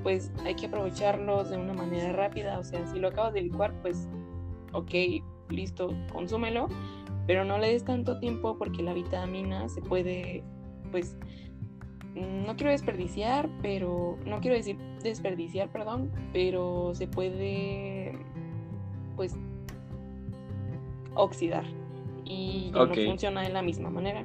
pues 0.02 0.30
hay 0.44 0.54
que 0.54 0.66
aprovecharlos 0.66 1.50
de 1.50 1.58
una 1.58 1.74
manera 1.74 2.12
rápida. 2.12 2.58
O 2.58 2.64
sea, 2.64 2.86
si 2.86 2.98
lo 2.98 3.08
acabas 3.08 3.34
de 3.34 3.42
licuar, 3.42 3.72
pues 3.82 4.08
ok, 4.72 4.90
listo, 5.50 5.92
consúmelo, 6.12 6.68
pero 7.26 7.44
no 7.44 7.58
le 7.58 7.72
des 7.72 7.84
tanto 7.84 8.18
tiempo 8.18 8.56
porque 8.58 8.82
la 8.82 8.94
vitamina 8.94 9.68
se 9.68 9.80
puede, 9.82 10.44
pues, 10.90 11.16
no 12.16 12.56
quiero 12.56 12.70
desperdiciar, 12.70 13.48
pero 13.62 14.18
no 14.24 14.40
quiero 14.40 14.56
decir 14.56 14.76
desperdiciar, 15.02 15.68
perdón, 15.68 16.10
pero 16.32 16.92
se 16.94 17.06
puede, 17.06 18.18
pues, 19.16 19.36
oxidar 21.14 21.64
y 22.24 22.70
no 22.72 22.86
funciona 22.92 23.42
de 23.42 23.50
la 23.50 23.62
misma 23.62 23.90
manera. 23.90 24.24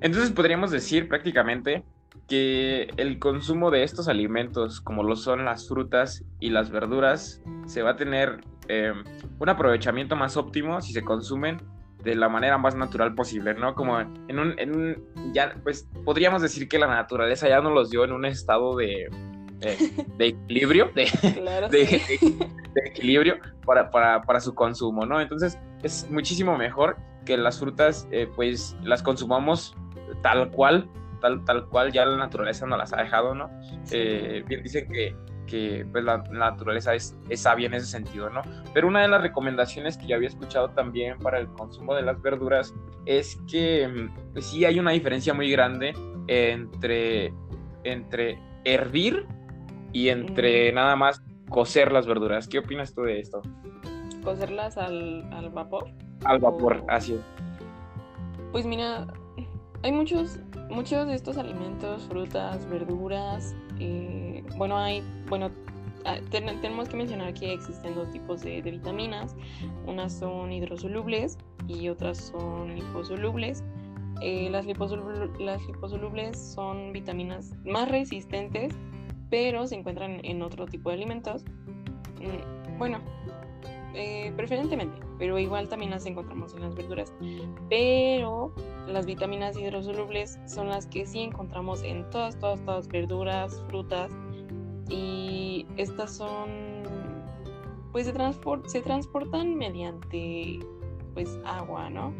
Entonces 0.00 0.30
podríamos 0.30 0.70
decir 0.70 1.08
prácticamente 1.08 1.82
que 2.28 2.88
el 2.96 3.18
consumo 3.18 3.70
de 3.70 3.82
estos 3.82 4.06
alimentos, 4.06 4.80
como 4.80 5.02
lo 5.02 5.16
son 5.16 5.44
las 5.44 5.66
frutas 5.66 6.24
y 6.38 6.50
las 6.50 6.70
verduras, 6.70 7.42
se 7.66 7.82
va 7.82 7.90
a 7.90 7.96
tener 7.96 8.44
eh, 8.68 8.92
un 9.38 9.48
aprovechamiento 9.48 10.14
más 10.14 10.36
óptimo 10.36 10.80
si 10.80 10.92
se 10.92 11.02
consumen 11.02 11.58
de 12.02 12.14
la 12.14 12.28
manera 12.28 12.58
más 12.58 12.74
natural 12.74 13.14
posible, 13.14 13.54
¿no? 13.54 13.74
Como 13.74 14.00
en 14.00 14.38
un, 14.38 14.58
en 14.58 14.76
un 14.76 15.32
ya, 15.32 15.54
pues 15.62 15.88
podríamos 16.04 16.42
decir 16.42 16.68
que 16.68 16.78
la 16.78 16.86
naturaleza 16.86 17.48
ya 17.48 17.60
nos 17.60 17.72
los 17.72 17.90
dio 17.90 18.04
en 18.04 18.12
un 18.12 18.24
estado 18.24 18.76
de, 18.76 19.08
de, 19.58 20.26
equilibrio, 20.26 20.90
de, 20.94 21.10
de, 21.70 22.02
equilibrio 22.86 23.38
para, 23.66 23.90
para, 23.90 24.22
para, 24.22 24.40
su 24.40 24.54
consumo, 24.54 25.04
¿no? 25.06 25.20
Entonces 25.20 25.58
es 25.82 26.08
muchísimo 26.10 26.56
mejor 26.56 26.96
que 27.24 27.36
las 27.36 27.58
frutas, 27.58 28.08
eh, 28.10 28.28
pues 28.34 28.76
las 28.82 29.02
consumamos 29.02 29.76
tal 30.22 30.50
cual, 30.50 30.88
tal, 31.20 31.44
tal 31.44 31.66
cual 31.68 31.92
ya 31.92 32.04
la 32.06 32.16
naturaleza 32.16 32.66
nos 32.66 32.78
las 32.78 32.92
ha 32.92 33.02
dejado, 33.02 33.34
¿no? 33.34 33.50
Eh, 33.90 34.44
bien 34.46 34.62
dicen 34.62 34.88
que, 34.90 35.14
que 35.48 35.86
pues, 35.90 36.04
la, 36.04 36.18
naturaleza 36.18 36.94
es, 36.94 37.16
es, 37.28 37.40
sabia 37.40 37.66
en 37.66 37.74
ese 37.74 37.86
sentido, 37.86 38.30
¿no? 38.30 38.42
Pero 38.72 38.86
una 38.88 39.02
de 39.02 39.08
las 39.08 39.22
recomendaciones 39.22 39.96
que 39.96 40.06
yo 40.06 40.16
había 40.16 40.28
escuchado 40.28 40.70
también 40.70 41.18
para 41.18 41.38
el 41.38 41.48
consumo 41.48 41.94
de 41.94 42.02
las 42.02 42.20
verduras 42.22 42.74
es 43.06 43.40
que 43.50 44.08
pues, 44.32 44.46
sí 44.46 44.64
hay 44.64 44.78
una 44.78 44.92
diferencia 44.92 45.34
muy 45.34 45.50
grande 45.50 45.94
entre, 46.28 47.32
entre 47.84 48.38
hervir 48.64 49.26
y 49.92 50.10
entre 50.10 50.70
mm. 50.70 50.74
nada 50.74 50.96
más 50.96 51.22
cocer 51.48 51.90
las 51.92 52.06
verduras. 52.06 52.46
¿Qué 52.46 52.58
opinas 52.58 52.94
tú 52.94 53.02
de 53.02 53.20
esto? 53.20 53.42
¿Cocerlas 54.22 54.76
al, 54.76 55.28
al 55.32 55.50
vapor? 55.50 55.90
Al 56.24 56.38
vapor, 56.38 56.84
así 56.88 57.14
es. 57.14 57.20
Pues 58.52 58.66
mira, 58.66 59.06
hay 59.82 59.92
muchos, 59.92 60.38
muchos 60.70 61.06
de 61.06 61.14
estos 61.14 61.38
alimentos, 61.38 62.04
frutas, 62.08 62.68
verduras. 62.68 63.54
Eh, 63.78 64.44
bueno, 64.56 64.76
hay, 64.76 65.02
bueno, 65.28 65.50
ah, 66.04 66.18
tenemos 66.30 66.88
que 66.88 66.96
mencionar 66.96 67.34
que 67.34 67.52
existen 67.52 67.94
dos 67.94 68.10
tipos 68.10 68.42
de, 68.42 68.62
vitaminas. 68.62 69.34
Unas 69.86 70.12
son 70.12 70.52
hidrosolubles 70.52 71.38
y 71.66 71.88
otras 71.88 72.18
son 72.18 72.74
liposolubles. 72.74 73.62
Eh, 74.20 74.48
las, 74.50 74.66
liposolubles 74.66 76.38
son 76.38 76.92
vitaminas 76.92 77.54
más 77.64 77.88
resistentes, 77.88 78.74
pero 79.30 79.66
se 79.66 79.76
encuentran 79.76 80.20
en 80.24 80.42
otro 80.42 80.66
tipo 80.66 80.90
de 80.90 80.96
alimentos. 80.96 81.44
Mm, 82.20 82.78
bueno, 82.78 83.00
eh, 83.94 84.32
preferentemente, 84.36 84.98
pero 85.18 85.38
igual 85.38 85.68
también 85.68 85.90
las 85.90 86.06
encontramos 86.06 86.54
en 86.54 86.60
las 86.60 86.74
verduras. 86.74 87.12
Pero 87.68 88.54
las 88.86 89.06
vitaminas 89.06 89.56
hidrosolubles 89.58 90.38
son 90.46 90.68
las 90.68 90.86
que 90.86 91.06
sí 91.06 91.20
encontramos 91.20 91.82
en 91.82 92.08
todas, 92.10 92.38
todas, 92.38 92.60
todas 92.64 92.88
verduras, 92.88 93.62
frutas. 93.68 94.12
Y 94.88 95.66
estas 95.76 96.16
son, 96.16 96.48
pues 97.92 98.06
se, 98.06 98.82
transportan 98.82 99.56
mediante 99.56 100.60
pues 101.14 101.38
agua, 101.44 101.90
¿no? 101.90 102.14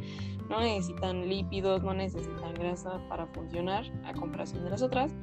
No 0.48 0.60
necesitan 0.60 1.28
lípidos, 1.28 1.82
no 1.82 1.94
necesitan 1.94 2.54
grasa 2.54 3.00
para 3.08 3.26
funcionar 3.26 3.84
a 4.04 4.12
comparación 4.12 4.64
de 4.64 4.70
las 4.70 4.82
otras. 4.82 5.14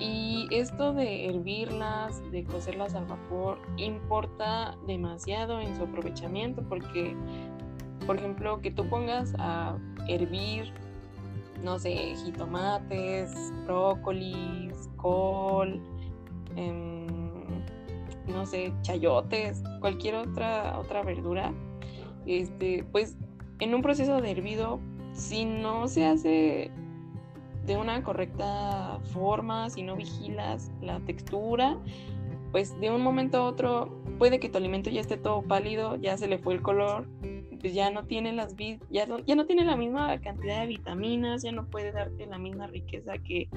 Y 0.00 0.46
esto 0.52 0.92
de 0.92 1.26
hervirlas, 1.26 2.22
de 2.30 2.44
cocerlas 2.44 2.94
al 2.94 3.06
vapor, 3.06 3.58
importa 3.76 4.76
demasiado 4.86 5.60
en 5.60 5.74
su 5.76 5.82
aprovechamiento 5.82 6.62
porque, 6.68 7.16
por 8.06 8.16
ejemplo, 8.16 8.60
que 8.60 8.70
tú 8.70 8.88
pongas 8.88 9.34
a 9.38 9.76
hervir, 10.08 10.72
no 11.64 11.78
sé, 11.80 12.14
jitomates, 12.24 13.52
brócolis, 13.64 14.88
col, 14.96 15.80
em, 16.58 17.06
no 18.26 18.46
sé, 18.46 18.72
chayotes, 18.82 19.62
cualquier 19.80 20.16
otra, 20.16 20.78
otra 20.78 21.02
verdura, 21.02 21.52
este, 22.26 22.84
pues 22.92 23.16
en 23.60 23.74
un 23.74 23.82
proceso 23.82 24.20
de 24.20 24.30
hervido, 24.30 24.80
si 25.12 25.44
no 25.44 25.88
se 25.88 26.06
hace 26.06 26.70
de 27.66 27.76
una 27.76 28.02
correcta 28.02 28.98
forma, 29.12 29.68
si 29.70 29.82
no 29.82 29.96
vigilas 29.96 30.70
la 30.80 31.00
textura, 31.00 31.78
pues 32.52 32.78
de 32.80 32.90
un 32.90 33.02
momento 33.02 33.38
a 33.38 33.42
otro 33.44 33.90
puede 34.18 34.40
que 34.40 34.48
tu 34.48 34.58
alimento 34.58 34.90
ya 34.90 35.00
esté 35.00 35.16
todo 35.16 35.42
pálido, 35.42 35.96
ya 35.96 36.16
se 36.16 36.28
le 36.28 36.38
fue 36.38 36.54
el 36.54 36.62
color, 36.62 37.06
pues 37.60 37.74
ya 37.74 37.90
no 37.90 38.04
tiene 38.04 38.32
las 38.32 38.54
ya 38.90 39.06
ya 39.26 39.34
no 39.34 39.46
tiene 39.46 39.64
la 39.64 39.76
misma 39.76 40.18
cantidad 40.20 40.60
de 40.60 40.66
vitaminas, 40.66 41.42
ya 41.42 41.52
no 41.52 41.66
puede 41.66 41.92
darte 41.92 42.26
la 42.26 42.38
misma 42.38 42.66
riqueza 42.66 43.18
que 43.18 43.48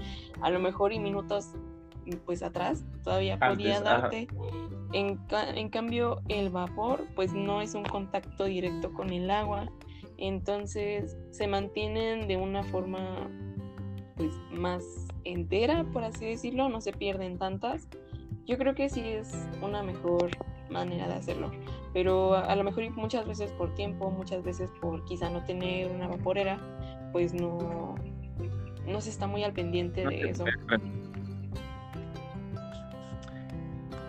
a 0.41 0.49
lo 0.49 0.59
mejor 0.59 0.91
y 0.93 0.99
minutos 0.99 1.53
pues 2.25 2.43
atrás 2.43 2.83
todavía 3.03 3.39
podía 3.39 3.81
darte. 3.81 4.27
En, 4.93 5.19
en 5.55 5.69
cambio 5.69 6.21
el 6.27 6.49
vapor 6.49 7.05
pues 7.15 7.33
no 7.33 7.61
es 7.61 7.75
un 7.75 7.83
contacto 7.83 8.45
directo 8.45 8.91
con 8.93 9.11
el 9.11 9.29
agua, 9.31 9.71
entonces 10.17 11.17
se 11.31 11.47
mantienen 11.47 12.27
de 12.27 12.37
una 12.37 12.63
forma 12.63 13.29
pues 14.15 14.33
más 14.51 14.83
entera, 15.23 15.83
por 15.91 16.03
así 16.03 16.25
decirlo, 16.25 16.69
no 16.69 16.81
se 16.81 16.93
pierden 16.93 17.37
tantas. 17.37 17.87
Yo 18.45 18.57
creo 18.57 18.75
que 18.75 18.89
sí 18.89 19.01
es 19.01 19.47
una 19.61 19.83
mejor 19.83 20.31
manera 20.69 21.07
de 21.07 21.15
hacerlo, 21.15 21.51
pero 21.93 22.35
a, 22.35 22.55
lo 22.55 22.63
mejor 22.63 22.89
muchas 22.91 23.27
veces 23.27 23.51
por 23.51 23.73
tiempo, 23.75 24.09
muchas 24.09 24.43
veces 24.43 24.71
por 24.81 25.03
quizá 25.05 25.29
no 25.29 25.43
tener 25.43 25.91
una 25.91 26.07
vaporera, 26.07 26.59
pues 27.11 27.33
no, 27.33 27.95
no 28.85 29.01
se 29.01 29.09
está 29.09 29.27
muy 29.27 29.43
al 29.43 29.53
pendiente 29.53 30.05
de 30.05 30.29
eso. 30.29 30.45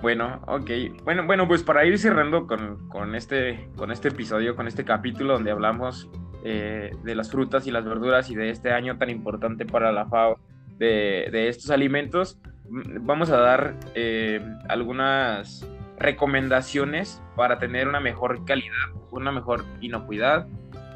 Bueno, 0.02 0.40
ok. 0.48 0.68
Bueno, 1.04 1.24
bueno, 1.26 1.46
pues 1.46 1.62
para 1.62 1.86
ir 1.86 1.96
cerrando 1.96 2.48
con, 2.48 2.88
con, 2.88 3.14
este, 3.14 3.68
con 3.76 3.92
este 3.92 4.08
episodio, 4.08 4.56
con 4.56 4.66
este 4.66 4.84
capítulo 4.84 5.34
donde 5.34 5.52
hablamos 5.52 6.10
eh, 6.42 6.90
de 7.04 7.14
las 7.14 7.30
frutas 7.30 7.68
y 7.68 7.70
las 7.70 7.84
verduras 7.84 8.28
y 8.28 8.34
de 8.34 8.50
este 8.50 8.72
año 8.72 8.98
tan 8.98 9.10
importante 9.10 9.64
para 9.64 9.92
la 9.92 10.06
FAO 10.06 10.40
de, 10.76 11.46
estos 11.48 11.70
alimentos, 11.70 12.40
mm, 12.68 13.06
vamos 13.06 13.30
a 13.30 13.36
dar 13.36 13.76
eh, 13.94 14.44
algunas 14.68 15.64
recomendaciones 16.00 17.22
para 17.36 17.60
tener 17.60 17.86
una 17.86 18.00
mejor 18.00 18.44
calidad, 18.44 18.90
una 19.12 19.30
mejor 19.30 19.64
inocuidad, 19.80 20.48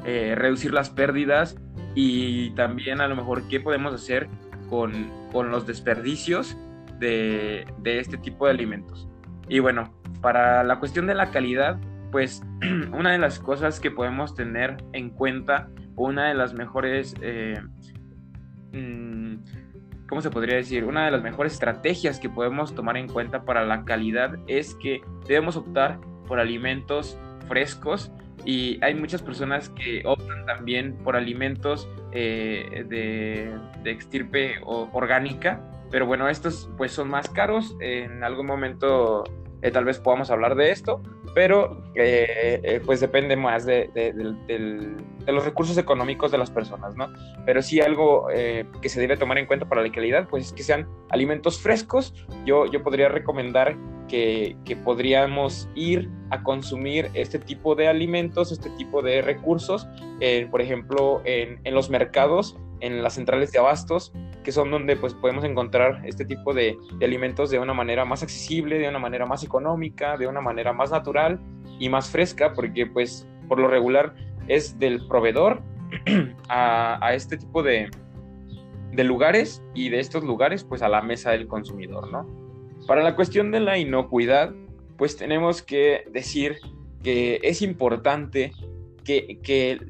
eh, 0.05 0.35
reducir 0.35 0.73
las 0.73 0.89
pérdidas 0.89 1.57
y 1.95 2.49
también 2.55 2.99
a 2.99 3.07
lo 3.07 3.15
mejor 3.15 3.47
qué 3.47 3.61
podemos 3.61 3.93
hacer 3.93 4.27
con, 4.69 5.09
con 5.31 5.49
los 5.49 5.65
desperdicios 5.65 6.57
de, 6.99 7.65
este 7.83 8.17
tipo 8.17 8.45
de 8.45 8.51
alimentos. 8.51 9.07
Y 9.47 9.59
bueno, 9.59 9.93
para 10.21 10.63
la 10.63 10.79
cuestión 10.79 11.07
de 11.07 11.15
la 11.15 11.31
calidad, 11.31 11.77
pues 12.11 12.43
una 12.91 13.11
de 13.11 13.17
las 13.17 13.39
cosas 13.39 13.79
que 13.79 13.91
podemos 13.91 14.35
tener 14.35 14.77
en 14.93 15.09
cuenta, 15.09 15.69
una 15.95 16.27
de 16.27 16.35
las 16.35 16.53
mejores, 16.53 17.15
eh, 17.21 17.59
mm, 18.73 19.35
¿cómo 20.07 20.21
se 20.21 20.29
podría 20.29 20.57
decir? 20.57 20.83
Una 20.83 21.05
de 21.05 21.11
las 21.11 21.23
mejores 21.23 21.53
estrategias 21.53 22.19
que 22.19 22.29
podemos 22.29 22.75
tomar 22.75 22.97
en 22.97 23.07
cuenta 23.07 23.43
para 23.43 23.65
la 23.65 23.83
calidad 23.85 24.37
es 24.47 24.75
que 24.75 25.01
debemos 25.27 25.55
optar 25.55 25.99
por 26.27 26.39
alimentos 26.39 27.17
frescos 27.47 28.11
y 28.45 28.79
hay 28.83 28.95
muchas 28.95 29.21
personas 29.21 29.69
que 29.69 30.03
optan 30.05 30.45
también 30.45 30.95
por 31.03 31.15
alimentos 31.15 31.89
eh, 32.11 32.85
de, 32.87 33.53
de, 33.83 33.91
extirpe 33.91 34.55
orgánica, 34.63 35.61
pero 35.91 36.05
bueno, 36.05 36.29
estos 36.29 36.69
pues 36.77 36.91
son 36.91 37.09
más 37.09 37.29
caros, 37.29 37.75
en 37.79 38.23
algún 38.23 38.45
momento 38.45 39.23
eh, 39.63 39.71
tal 39.71 39.85
vez 39.85 39.97
podamos 39.97 40.29
hablar 40.29 40.55
de 40.55 40.69
esto, 40.69 41.01
pero 41.33 41.83
eh, 41.95 42.61
eh, 42.63 42.81
pues 42.85 42.99
depende 42.99 43.35
más 43.35 43.65
de, 43.65 43.89
los 45.25 45.45
recursos 45.45 45.77
económicos 45.79 46.31
de 46.31 46.37
las 46.37 46.51
personas, 46.51 46.95
¿no? 46.95 47.11
Pero 47.45 47.61
sí 47.63 47.81
algo 47.81 48.27
que 48.27 48.89
se 48.89 48.99
debe 48.99 49.17
tomar 49.17 49.39
en 49.39 49.47
cuenta 49.47 49.67
para 49.67 49.81
la 49.81 49.91
calidad, 49.91 50.27
pues 50.29 50.47
es 50.47 50.53
que 50.53 50.63
sean 50.63 50.87
alimentos 51.09 51.59
frescos. 51.59 52.13
Yo, 52.45 52.65
yo 52.67 52.83
podría 52.83 53.09
recomendar 53.09 53.75
que, 54.07 54.55
que, 54.63 54.75
podríamos 54.75 55.67
ir 55.75 56.09
a 56.29 56.43
consumir 56.43 57.09
este 57.13 57.39
tipo 57.39 57.75
de 57.75 57.87
alimentos, 57.87 58.51
este 58.51 58.69
tipo 58.71 59.01
de 59.01 59.21
recursos, 59.21 59.87
por 60.51 60.61
ejemplo, 60.61 61.21
en, 61.25 61.73
los 61.73 61.89
mercados, 61.89 62.57
en 62.79 63.03
las 63.03 63.15
centrales 63.15 63.51
de 63.51 63.59
abastos, 63.59 64.13
que 64.47 64.53
son 64.53 64.71
donde 64.71 64.95
pues 64.95 65.13
podemos 65.13 65.43
encontrar 65.43 66.01
este 66.05 66.23
tipo 66.23 66.53
de, 66.53 66.77
alimentos 67.01 67.49
de 67.49 67.59
una 67.59 67.73
manera 67.73 68.05
más 68.05 68.23
accesible, 68.23 68.79
de 68.79 68.87
una 68.87 68.97
manera 68.97 69.25
más 69.25 69.43
económica, 69.43 70.15
de 70.15 70.25
una 70.25 70.39
manera 70.39 70.71
más 70.71 70.89
natural 70.89 71.41
y 71.79 71.89
más 71.89 72.09
fresca, 72.09 72.53
porque 72.53 72.85
pues 72.85 73.27
por 73.49 73.59
lo 73.59 73.67
regular 73.67 74.15
es 74.47 74.79
del 74.79 75.05
proveedor 75.09 75.61
a, 76.47 77.05
a 77.05 77.13
este 77.13 77.35
tipo 77.35 77.61
de, 77.61 77.91
de 78.93 79.03
lugares 79.03 79.61
y 79.73 79.89
de 79.89 79.99
estos 79.99 80.23
lugares 80.23 80.63
pues 80.63 80.81
a 80.81 80.87
la 80.87 81.01
mesa 81.01 81.31
del 81.31 81.49
consumidor, 81.49 82.09
¿no? 82.09 82.25
Para 82.87 83.03
la 83.03 83.17
cuestión 83.17 83.51
de 83.51 83.59
la 83.59 83.77
inocuidad, 83.77 84.53
pues 84.95 85.17
tenemos 85.17 85.61
que 85.61 86.05
decir 86.09 86.55
que 87.03 87.41
es 87.43 87.61
importante 87.61 88.53
que, 89.03 89.39
que 89.43 89.81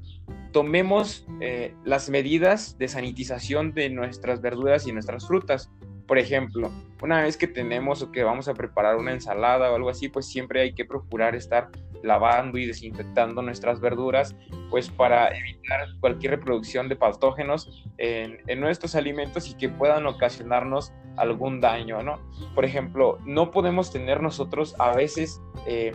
tomemos 0.58 1.24
eh, 1.40 1.76
las 1.84 2.10
medidas 2.10 2.80
de 2.80 2.88
sanitización 2.88 3.76
de 3.76 3.92
nuestras 3.92 4.42
verduras 4.42 4.88
y 4.88 4.92
nuestras 4.92 5.28
frutas. 5.28 5.70
Por 6.08 6.18
ejemplo, 6.18 6.72
una 7.00 7.22
vez 7.22 7.38
que 7.38 7.46
tenemos 7.46 8.02
o 8.02 8.12
que 8.12 8.24
vamos 8.24 8.48
a 8.48 8.56
preparar 8.56 8.96
una 8.96 9.14
ensalada 9.14 9.72
o 9.72 9.76
algo 9.76 9.92
así, 9.92 10.10
pues 10.10 10.26
siempre 10.26 10.62
hay 10.62 10.74
que 10.74 10.84
procurar 10.84 11.36
estar 11.36 11.70
lavando 12.02 12.58
y 12.58 12.66
desinfectando 12.66 13.44
nuestras 13.44 13.80
verduras, 13.80 14.36
pues 14.72 14.90
para 14.90 15.28
evitar 15.38 15.90
cualquier 16.00 16.32
reproducción 16.32 16.90
de 16.90 16.96
patógenos 16.96 17.86
en, 18.00 18.60
nuestros 18.60 18.96
alimentos 18.96 19.48
y 19.52 19.54
que 19.54 19.70
puedan 19.70 20.08
ocasionarnos 20.08 20.92
algún 21.18 21.62
daño, 21.62 22.02
¿no? 22.02 22.20
Por 22.56 22.66
ejemplo, 22.66 23.20
no 23.28 23.52
podemos 23.52 23.92
tener 23.92 24.24
nosotros 24.24 24.74
a 24.80 24.96
veces 24.96 25.40
eh, 25.68 25.92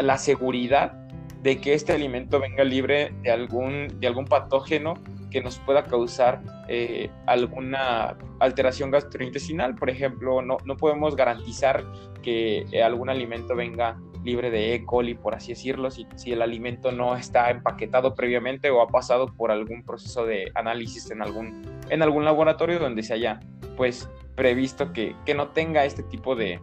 la 0.00 0.16
seguridad 0.16 1.05
de 1.42 1.60
que 1.60 1.74
este 1.74 1.92
alimento 1.92 2.40
venga 2.40 2.64
libre 2.64 3.12
de 3.22 3.30
algún, 3.30 3.88
de 4.00 4.06
algún 4.06 4.24
patógeno 4.24 4.94
que 5.30 5.40
nos 5.40 5.58
pueda 5.58 5.84
causar 5.84 6.42
eh, 6.68 7.10
alguna 7.26 8.16
alteración 8.40 8.90
gastrointestinal. 8.90 9.74
Por 9.74 9.90
ejemplo, 9.90 10.42
no, 10.42 10.56
no 10.64 10.76
podemos 10.76 11.16
garantizar 11.16 11.84
que 12.22 12.64
algún 12.82 13.10
alimento 13.10 13.54
venga 13.54 13.96
libre 14.26 14.50
de 14.50 14.74
E. 14.74 14.84
coli, 14.84 15.14
por 15.14 15.34
así 15.34 15.52
decirlo, 15.52 15.90
si, 15.90 16.06
si, 16.16 16.32
el 16.32 16.42
alimento 16.42 16.90
no 16.90 17.16
está 17.16 17.48
empaquetado 17.50 18.14
previamente 18.14 18.70
o 18.70 18.82
ha 18.82 18.88
pasado 18.88 19.32
por 19.32 19.52
algún 19.52 19.84
proceso 19.84 20.26
de 20.26 20.50
análisis 20.56 21.10
en 21.12 21.22
algún, 21.22 21.62
en 21.88 22.02
algún 22.02 22.24
laboratorio 22.24 22.80
donde 22.80 23.04
se 23.04 23.14
haya 23.14 23.38
pues 23.76 24.10
previsto 24.34 24.92
que, 24.92 25.14
que 25.24 25.34
no 25.34 25.48
tenga 25.48 25.84
este 25.84 26.02
tipo 26.02 26.34
de, 26.34 26.60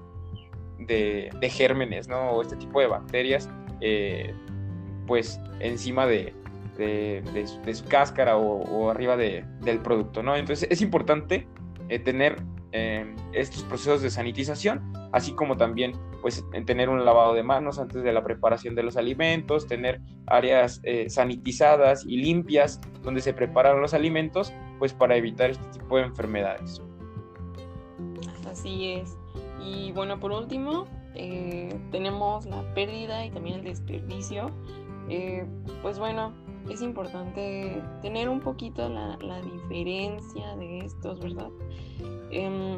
de, 0.79 1.29
de, 1.39 1.49
gérmenes, 1.49 2.07
¿no? 2.09 2.31
O 2.31 2.41
este 2.41 2.57
tipo 2.57 2.81
de 2.81 2.87
bacterias, 2.87 3.49
eh, 3.79 4.35
pues 5.07 5.39
encima 5.59 6.05
de, 6.05 6.33
de, 6.77 7.73
su 7.73 7.85
cáscara 7.85 8.37
o, 8.37 8.89
arriba 8.89 9.17
del 9.17 9.79
producto, 9.79 10.23
¿no? 10.23 10.35
Entonces 10.35 10.67
es 10.71 10.81
importante 10.81 11.47
eh, 11.89 11.99
tener 11.99 12.41
eh, 12.71 13.15
estos 13.33 13.63
procesos 13.63 14.01
de 14.01 14.09
sanitización, 14.09 14.93
así 15.11 15.33
como 15.33 15.57
también 15.57 15.93
pues 16.21 16.43
tener 16.65 16.89
un 16.89 17.03
lavado 17.03 17.33
de 17.33 17.43
manos 17.43 17.79
antes 17.79 18.01
de 18.01 18.13
la 18.13 18.23
preparación 18.23 18.75
de 18.75 18.83
los 18.83 18.95
alimentos, 18.95 19.67
tener 19.67 19.99
áreas 20.27 20.79
eh, 20.83 21.09
sanitizadas 21.09 22.05
y 22.05 22.17
limpias 22.17 22.79
donde 23.03 23.21
se 23.21 23.33
preparan 23.33 23.81
los 23.81 23.93
alimentos, 23.93 24.53
pues 24.79 24.93
para 24.93 25.17
evitar 25.17 25.49
este 25.49 25.67
tipo 25.79 25.97
de 25.97 26.03
enfermedades. 26.03 26.81
Así 28.49 28.93
es. 28.93 29.17
Y 29.61 29.91
bueno, 29.91 30.19
por 30.19 30.31
último, 30.31 30.87
tenemos 31.91 32.45
la 32.45 32.73
pérdida 32.73 33.25
y 33.25 33.31
también 33.31 33.59
el 33.59 33.65
desperdicio. 33.65 34.51
Eh, 35.09 35.45
pues 35.81 35.99
bueno, 35.99 36.33
es 36.69 36.81
importante 36.81 37.81
tener 38.01 38.29
un 38.29 38.39
poquito 38.39 38.87
la, 38.89 39.17
la 39.17 39.41
diferencia 39.41 40.55
de 40.55 40.79
estos, 40.79 41.19
¿verdad? 41.19 41.49
Eh, 42.31 42.77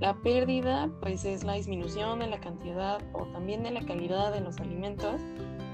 la 0.00 0.14
pérdida 0.14 0.90
pues 1.00 1.24
es 1.26 1.44
la 1.44 1.54
disminución 1.54 2.20
de 2.20 2.26
la 2.26 2.40
cantidad 2.40 3.00
o 3.12 3.26
también 3.26 3.62
de 3.62 3.70
la 3.70 3.82
calidad 3.82 4.32
de 4.32 4.40
los 4.40 4.58
alimentos 4.58 5.20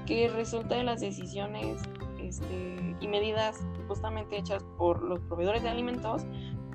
que 0.05 0.27
resulta 0.27 0.75
de 0.75 0.83
las 0.83 0.99
decisiones 0.99 1.81
este, 2.19 2.95
y 2.99 3.07
medidas 3.07 3.65
justamente 3.87 4.37
hechas 4.37 4.65
por 4.77 5.01
los 5.01 5.21
proveedores 5.21 5.63
de 5.63 5.69
alimentos 5.69 6.25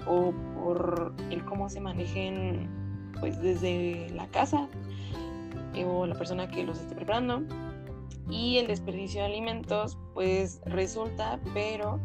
o 0.06 0.32
por 0.56 1.14
el 1.30 1.44
cómo 1.44 1.68
se 1.68 1.80
manejen 1.80 3.12
pues 3.20 3.40
desde 3.40 4.08
la 4.14 4.26
casa 4.28 4.68
eh, 5.74 5.84
o 5.84 6.06
la 6.06 6.14
persona 6.14 6.48
que 6.48 6.64
los 6.64 6.80
esté 6.80 6.94
preparando 6.94 7.42
y 8.30 8.58
el 8.58 8.66
desperdicio 8.66 9.20
de 9.20 9.26
alimentos 9.26 9.98
pues 10.14 10.60
resulta 10.66 11.40
pero 11.54 12.00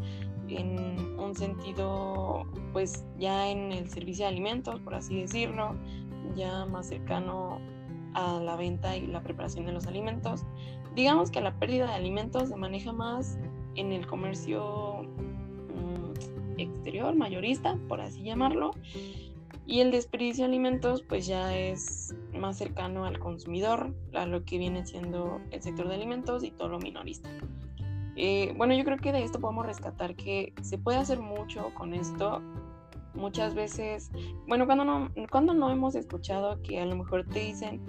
en 0.50 1.20
un 1.20 1.36
sentido, 1.36 2.46
pues 2.74 3.06
ya 3.18 3.50
en 3.50 3.72
el 3.72 3.90
servicio 3.90 4.26
de 4.26 4.30
alimentos, 4.30 4.80
por 4.80 4.96
así 4.96 5.22
decirlo, 5.22 5.76
ya 6.36 6.66
más 6.66 6.88
cercano 6.88 7.60
a 8.14 8.40
la 8.40 8.56
venta 8.56 8.96
y 8.96 9.08
la 9.08 9.22
preparación 9.22 9.66
de 9.66 9.74
los 9.74 9.88
alimentos. 9.88 10.46
Digamos 10.96 11.32
que 11.32 11.42
la 11.42 11.58
pérdida 11.60 11.88
de 11.88 11.94
alimentos 11.94 12.50
se 12.50 12.56
maneja 12.56 12.92
más 12.92 13.38
en 13.76 13.92
el 13.92 14.08
comercio 14.08 15.04
mm, 15.04 16.60
exterior, 16.60 17.16
mayorista, 17.16 17.78
por 17.88 18.02
así 18.02 18.24
llamarlo, 18.24 18.72
y 19.68 19.82
el 19.82 19.92
desperdicio 19.92 20.46
de 20.46 20.50
alimentos 20.50 21.04
pues 21.04 21.28
ya 21.28 21.56
es 21.56 22.16
más 22.34 22.58
cercano 22.58 23.06
al 23.06 23.20
consumidor, 23.20 23.94
a 24.14 24.26
lo 24.26 24.46
que 24.46 24.58
viene 24.58 24.86
siendo 24.86 25.42
el 25.52 25.62
sector 25.62 25.90
de 25.90 25.96
alimentos 25.96 26.44
y 26.44 26.52
todo 26.52 26.70
lo 26.70 26.80
minorista. 26.80 27.30
Eh, 28.16 28.54
bueno, 28.58 28.74
yo 28.74 28.84
creo 28.84 28.98
que 28.98 29.12
de 29.12 29.24
esto 29.24 29.40
podemos 29.40 29.66
rescatar 29.66 30.16
que 30.16 30.54
se 30.62 30.78
puede 30.78 30.98
hacer 30.98 31.20
mucho 31.20 31.72
con 31.76 31.94
esto. 31.94 32.42
Muchas 33.14 33.56
veces, 33.56 34.10
bueno, 34.48 34.66
cuando 34.66 34.86
no, 34.86 35.12
cuando 35.32 35.54
no 35.54 35.70
hemos 35.70 35.96
escuchado 35.96 36.62
que 36.62 36.80
a 36.80 36.86
lo 36.86 36.96
mejor 36.96 37.28
te 37.28 37.40
dicen, 37.42 37.84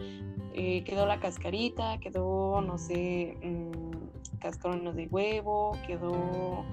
eh, 0.54 0.82
quedó 0.84 1.06
la 1.06 1.20
cascarita, 1.20 1.98
quedó, 2.00 2.60
no 2.60 2.76
sé, 2.76 3.38
mmm, 3.42 4.38
cascarones 4.40 4.96
de 4.96 5.06
huevo, 5.06 5.72
quedó 5.86 6.64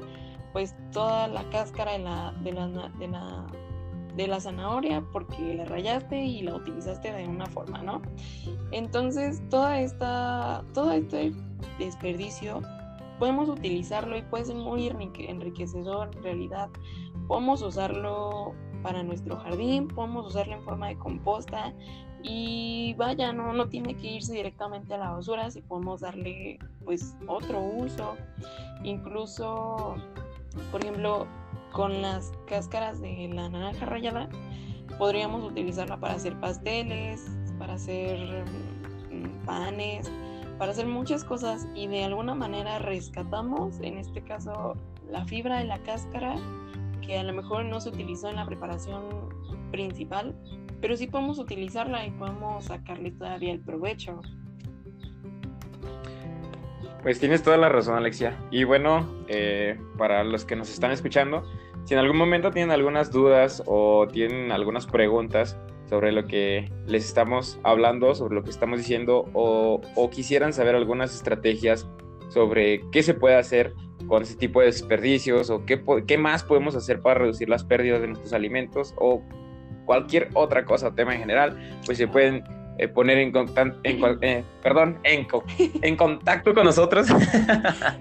pues 0.52 0.76
toda 0.92 1.28
la 1.28 1.44
cáscara 1.50 1.92
de 1.92 2.00
la, 2.00 2.34
de 2.44 2.54
la, 2.54 2.68
de 2.98 3.08
la, 3.10 3.46
de 4.16 4.28
la 4.28 4.40
zanahoria 4.40 5.04
porque 5.12 5.56
la 5.56 5.66
rayaste 5.66 6.24
y 6.24 6.42
la 6.42 6.56
utilizaste 6.56 7.12
de 7.12 7.28
una 7.28 7.46
forma, 7.48 7.82
¿no? 7.82 8.02
Entonces, 8.72 9.42
toda 9.50 9.80
esta, 9.80 10.64
todo 10.74 10.92
este 10.92 11.34
desperdicio 11.80 12.62
podemos 13.20 13.50
utilizarlo 13.50 14.18
y 14.18 14.22
puede 14.24 14.46
ser 14.46 14.56
muy 14.56 14.88
enriquecedor 14.88 16.12
en 16.16 16.24
realidad. 16.24 16.70
Podemos 17.28 17.62
usarlo 17.62 18.54
para 18.84 19.04
nuestro 19.04 19.38
jardín, 19.38 19.88
podemos 19.88 20.28
usarlo 20.28 20.54
en 20.54 20.64
forma 20.64 20.90
de 20.90 20.98
composta 20.98 21.74
y 22.24 22.96
vaya, 22.98 23.34
no, 23.34 23.54
no 23.54 23.68
tiene 23.68 23.96
que 23.96 24.08
irse 24.08 24.34
directamente 24.34 24.94
a 24.94 24.98
la 24.98 25.12
basura 25.12 25.50
si 25.52 25.62
podemos 25.62 26.02
darle 26.02 26.60
pues 26.84 27.16
otro 27.28 27.60
uso. 27.62 28.16
Incluso, 28.84 29.96
por 30.72 30.82
ejemplo, 30.82 31.28
con 31.76 32.02
las 32.02 32.32
cáscaras 32.48 33.02
de 33.02 33.30
la 33.34 33.50
naranja 33.50 33.86
rallada, 33.86 34.30
podríamos 34.98 35.44
utilizarla 35.44 36.00
para 36.00 36.14
hacer 36.14 36.40
pasteles, 36.40 37.30
para 37.60 37.74
hacer 37.74 38.18
mm, 39.12 39.46
panes, 39.46 40.10
para 40.58 40.72
hacer 40.72 40.86
muchas 40.86 41.26
cosas 41.26 41.68
y 41.76 41.88
de 41.88 42.06
alguna 42.06 42.34
manera 42.34 42.80
rescatamos, 42.80 43.82
en 43.82 43.98
este 43.98 44.24
caso, 44.24 44.78
la 45.10 45.26
fibra 45.26 45.60
de 45.60 45.66
la 45.66 45.80
cáscara 45.80 46.38
que 47.02 47.18
a 47.18 47.24
lo 47.24 47.34
mejor 47.34 47.66
no 47.66 47.82
se 47.82 47.90
utilizó 47.90 48.30
en 48.30 48.38
la 48.38 48.46
preparación 48.46 49.04
principal, 49.72 50.34
pero 50.80 50.96
sí 50.96 51.08
podemos 51.08 51.40
utilizarla 51.40 52.06
y 52.06 52.12
podemos 52.12 52.64
sacarle 52.64 53.12
todavía 53.12 53.52
el 53.52 53.60
provecho. 53.60 54.22
Pues 57.04 57.20
tienes 57.20 57.44
toda 57.44 57.58
la 57.58 57.70
razón, 57.70 57.98
Alexia. 57.98 58.36
Y 58.50 58.64
bueno, 58.64 59.08
eh, 59.28 59.80
para 59.96 60.24
los 60.24 60.44
que 60.44 60.56
nos 60.56 60.72
están 60.72 60.90
escuchando, 60.90 61.44
si 61.86 61.94
en 61.94 62.00
algún 62.00 62.18
momento 62.18 62.52
tienen 62.52 62.72
algunas 62.72 63.12
dudas 63.12 63.64
o 63.66 64.08
tienen 64.12 64.52
algunas 64.52 64.86
preguntas, 64.86 65.58
sobre 65.90 66.12
lo 66.12 66.26
que 66.26 66.72
les 66.88 67.06
estamos 67.06 67.60
hablando, 67.64 68.16
sobre 68.16 68.36
lo 68.36 68.44
que 68.44 68.50
estamos 68.50 68.80
diciendo, 68.80 69.30
o, 69.34 69.82
quisieran 70.10 70.54
saber 70.54 70.76
algunas 70.76 71.14
estrategias 71.14 71.88
sobre 72.30 72.82
qué 72.92 73.04
se 73.04 73.14
puede 73.14 73.36
hacer 73.36 73.74
con 74.08 74.24
ese 74.24 74.36
tipo 74.36 74.60
de 74.60 74.68
desperdicios 74.68 75.50
o 75.50 75.66
qué, 75.66 75.82
qué 76.08 76.18
más 76.18 76.44
podemos 76.44 76.76
hacer 76.76 77.02
para 77.02 77.20
reducir 77.20 77.50
las 77.50 77.64
pérdidas 77.64 78.02
de 78.02 78.08
nuestros 78.08 78.34
alimentos 78.34 78.94
o 78.98 79.22
cualquier 79.86 80.30
otra 80.34 80.66
cosa, 80.66 80.94
tema 80.96 81.14
en 81.14 81.22
general, 81.22 81.80
pues 81.86 81.98
se 81.98 82.08
pueden 82.08 82.44
eh, 82.78 82.88
poner 82.90 83.18
en, 83.20 83.32
contacto, 83.32 83.80
eh, 83.84 84.44
perdón, 84.62 85.00
en, 85.04 85.26
en, 85.82 85.96
contacto 85.96 86.54
con 86.54 86.66
nosotros. 86.66 87.08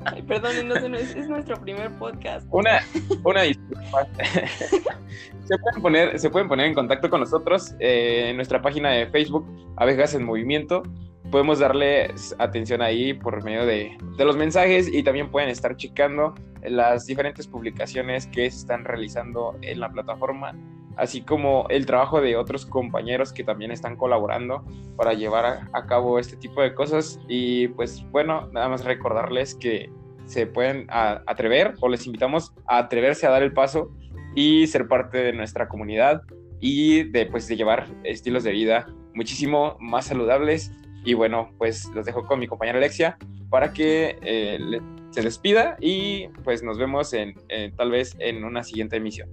Ay, 0.04 0.22
perdón, 0.22 0.94
es, 0.96 1.14
es, 1.14 1.28
nuestro 1.28 1.60
primer 1.60 1.90
podcast. 1.92 2.46
Una, 2.50 2.80
una 3.22 3.42
disculpa. 3.42 4.08
se, 5.44 5.58
pueden 5.58 5.82
poner, 5.82 6.18
se 6.18 6.28
pueden 6.28 6.48
poner 6.48 6.66
en 6.66 6.74
contacto 6.74 7.08
con 7.08 7.20
nosotros 7.20 7.74
eh, 7.78 8.30
en 8.30 8.36
nuestra 8.36 8.60
página 8.60 8.90
de 8.90 9.06
Facebook, 9.06 9.46
Abejas 9.76 10.14
en 10.14 10.24
Movimiento. 10.24 10.82
Podemos 11.30 11.60
darle 11.60 12.12
atención 12.38 12.82
ahí 12.82 13.14
por 13.14 13.42
medio 13.44 13.66
de, 13.66 13.96
de 14.16 14.24
los 14.24 14.36
mensajes 14.36 14.92
y 14.92 15.02
también 15.04 15.30
pueden 15.30 15.50
estar 15.50 15.76
checando 15.76 16.34
las 16.62 17.06
diferentes 17.06 17.46
publicaciones 17.46 18.26
que 18.26 18.50
se 18.50 18.58
están 18.58 18.84
realizando 18.84 19.56
en 19.62 19.80
la 19.80 19.88
plataforma 19.90 20.52
así 20.96 21.22
como 21.22 21.66
el 21.70 21.86
trabajo 21.86 22.20
de 22.20 22.36
otros 22.36 22.66
compañeros 22.66 23.32
que 23.32 23.44
también 23.44 23.70
están 23.70 23.96
colaborando 23.96 24.64
para 24.96 25.14
llevar 25.14 25.68
a, 25.72 25.86
cabo 25.86 26.18
este 26.18 26.36
tipo 26.36 26.62
de 26.62 26.74
cosas. 26.74 27.20
Y 27.28 27.68
pues 27.68 28.04
bueno, 28.10 28.48
nada 28.52 28.68
más 28.68 28.84
recordarles 28.84 29.54
que 29.54 29.90
se 30.26 30.46
pueden 30.46 30.86
atrever 30.88 31.74
o 31.80 31.88
les 31.88 32.06
invitamos 32.06 32.52
a 32.66 32.78
atreverse 32.78 33.26
a 33.26 33.30
dar 33.30 33.42
el 33.42 33.52
paso 33.52 33.90
y 34.34 34.66
ser 34.66 34.88
parte 34.88 35.18
de 35.18 35.32
nuestra 35.32 35.68
comunidad 35.68 36.22
y 36.60 37.04
de 37.10 37.26
pues 37.26 37.46
de 37.46 37.56
llevar 37.56 37.86
estilos 38.04 38.42
de 38.42 38.52
vida 38.52 38.86
muchísimo 39.12 39.76
más 39.80 40.06
saludables 40.06 40.72
y 41.04 41.12
bueno 41.12 41.50
pues 41.58 41.90
los 41.94 42.06
dejo 42.06 42.24
con 42.24 42.40
mi 42.40 42.46
compañera 42.46 42.78
Alexia 42.78 43.18
para 43.50 43.74
que 43.74 44.18
eh, 44.22 44.80
se 45.10 45.22
despida 45.22 45.76
y 45.78 46.28
pues 46.42 46.62
nos 46.62 46.78
vemos 46.78 47.12
en 47.12 47.34
tal 47.76 47.90
vez 47.90 48.16
en 48.18 48.44
una 48.44 48.64
siguiente 48.64 48.96
emisión. 48.96 49.28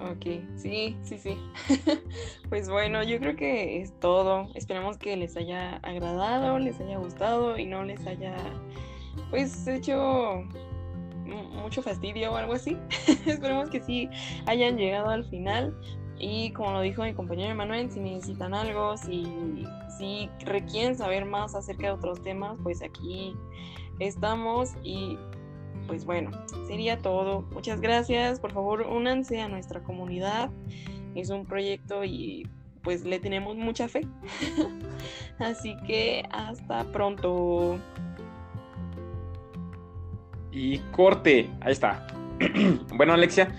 Ok, 0.00 0.26
sí, 0.56 0.96
sí, 1.02 1.18
sí. 1.18 1.36
pues 2.48 2.70
bueno, 2.70 3.02
yo 3.02 3.18
creo 3.18 3.36
que 3.36 3.82
es 3.82 3.92
todo. 4.00 4.48
Esperamos 4.54 4.96
que 4.96 5.16
les 5.16 5.36
haya 5.36 5.76
agradado, 5.82 6.58
les 6.58 6.80
haya 6.80 6.96
gustado 6.96 7.58
y 7.58 7.66
no 7.66 7.84
les 7.84 8.06
haya, 8.06 8.34
pues, 9.30 9.66
hecho 9.66 10.44
mucho 11.26 11.82
fastidio 11.82 12.32
o 12.32 12.36
algo 12.36 12.54
así. 12.54 12.76
Esperemos 13.26 13.68
que 13.68 13.80
sí 13.80 14.08
hayan 14.46 14.76
llegado 14.78 15.10
al 15.10 15.24
final. 15.24 15.76
Y 16.18 16.52
como 16.52 16.72
lo 16.72 16.80
dijo 16.80 17.02
mi 17.02 17.14
compañero 17.14 17.54
Manuel, 17.54 17.90
si 17.90 18.00
necesitan 18.00 18.52
algo, 18.52 18.96
si, 18.96 19.64
si 19.98 20.28
requieren 20.44 20.94
saber 20.94 21.24
más 21.24 21.54
acerca 21.54 21.86
de 21.86 21.92
otros 21.92 22.22
temas, 22.22 22.58
pues 22.62 22.82
aquí 22.82 23.34
estamos 24.00 24.74
y 24.82 25.18
pues 25.90 26.04
bueno, 26.04 26.30
sería 26.68 26.98
todo. 26.98 27.42
Muchas 27.50 27.80
gracias. 27.80 28.38
Por 28.38 28.52
favor, 28.52 28.82
únanse 28.82 29.40
a 29.40 29.48
nuestra 29.48 29.80
comunidad. 29.80 30.48
Es 31.16 31.30
un 31.30 31.44
proyecto 31.46 32.04
y 32.04 32.46
pues 32.84 33.04
le 33.04 33.18
tenemos 33.18 33.56
mucha 33.56 33.88
fe. 33.88 34.06
Así 35.40 35.76
que 35.88 36.24
hasta 36.30 36.84
pronto. 36.92 37.80
Y 40.52 40.78
corte. 40.92 41.50
Ahí 41.60 41.72
está. 41.72 42.06
bueno, 42.94 43.14
Alexia. 43.14 43.52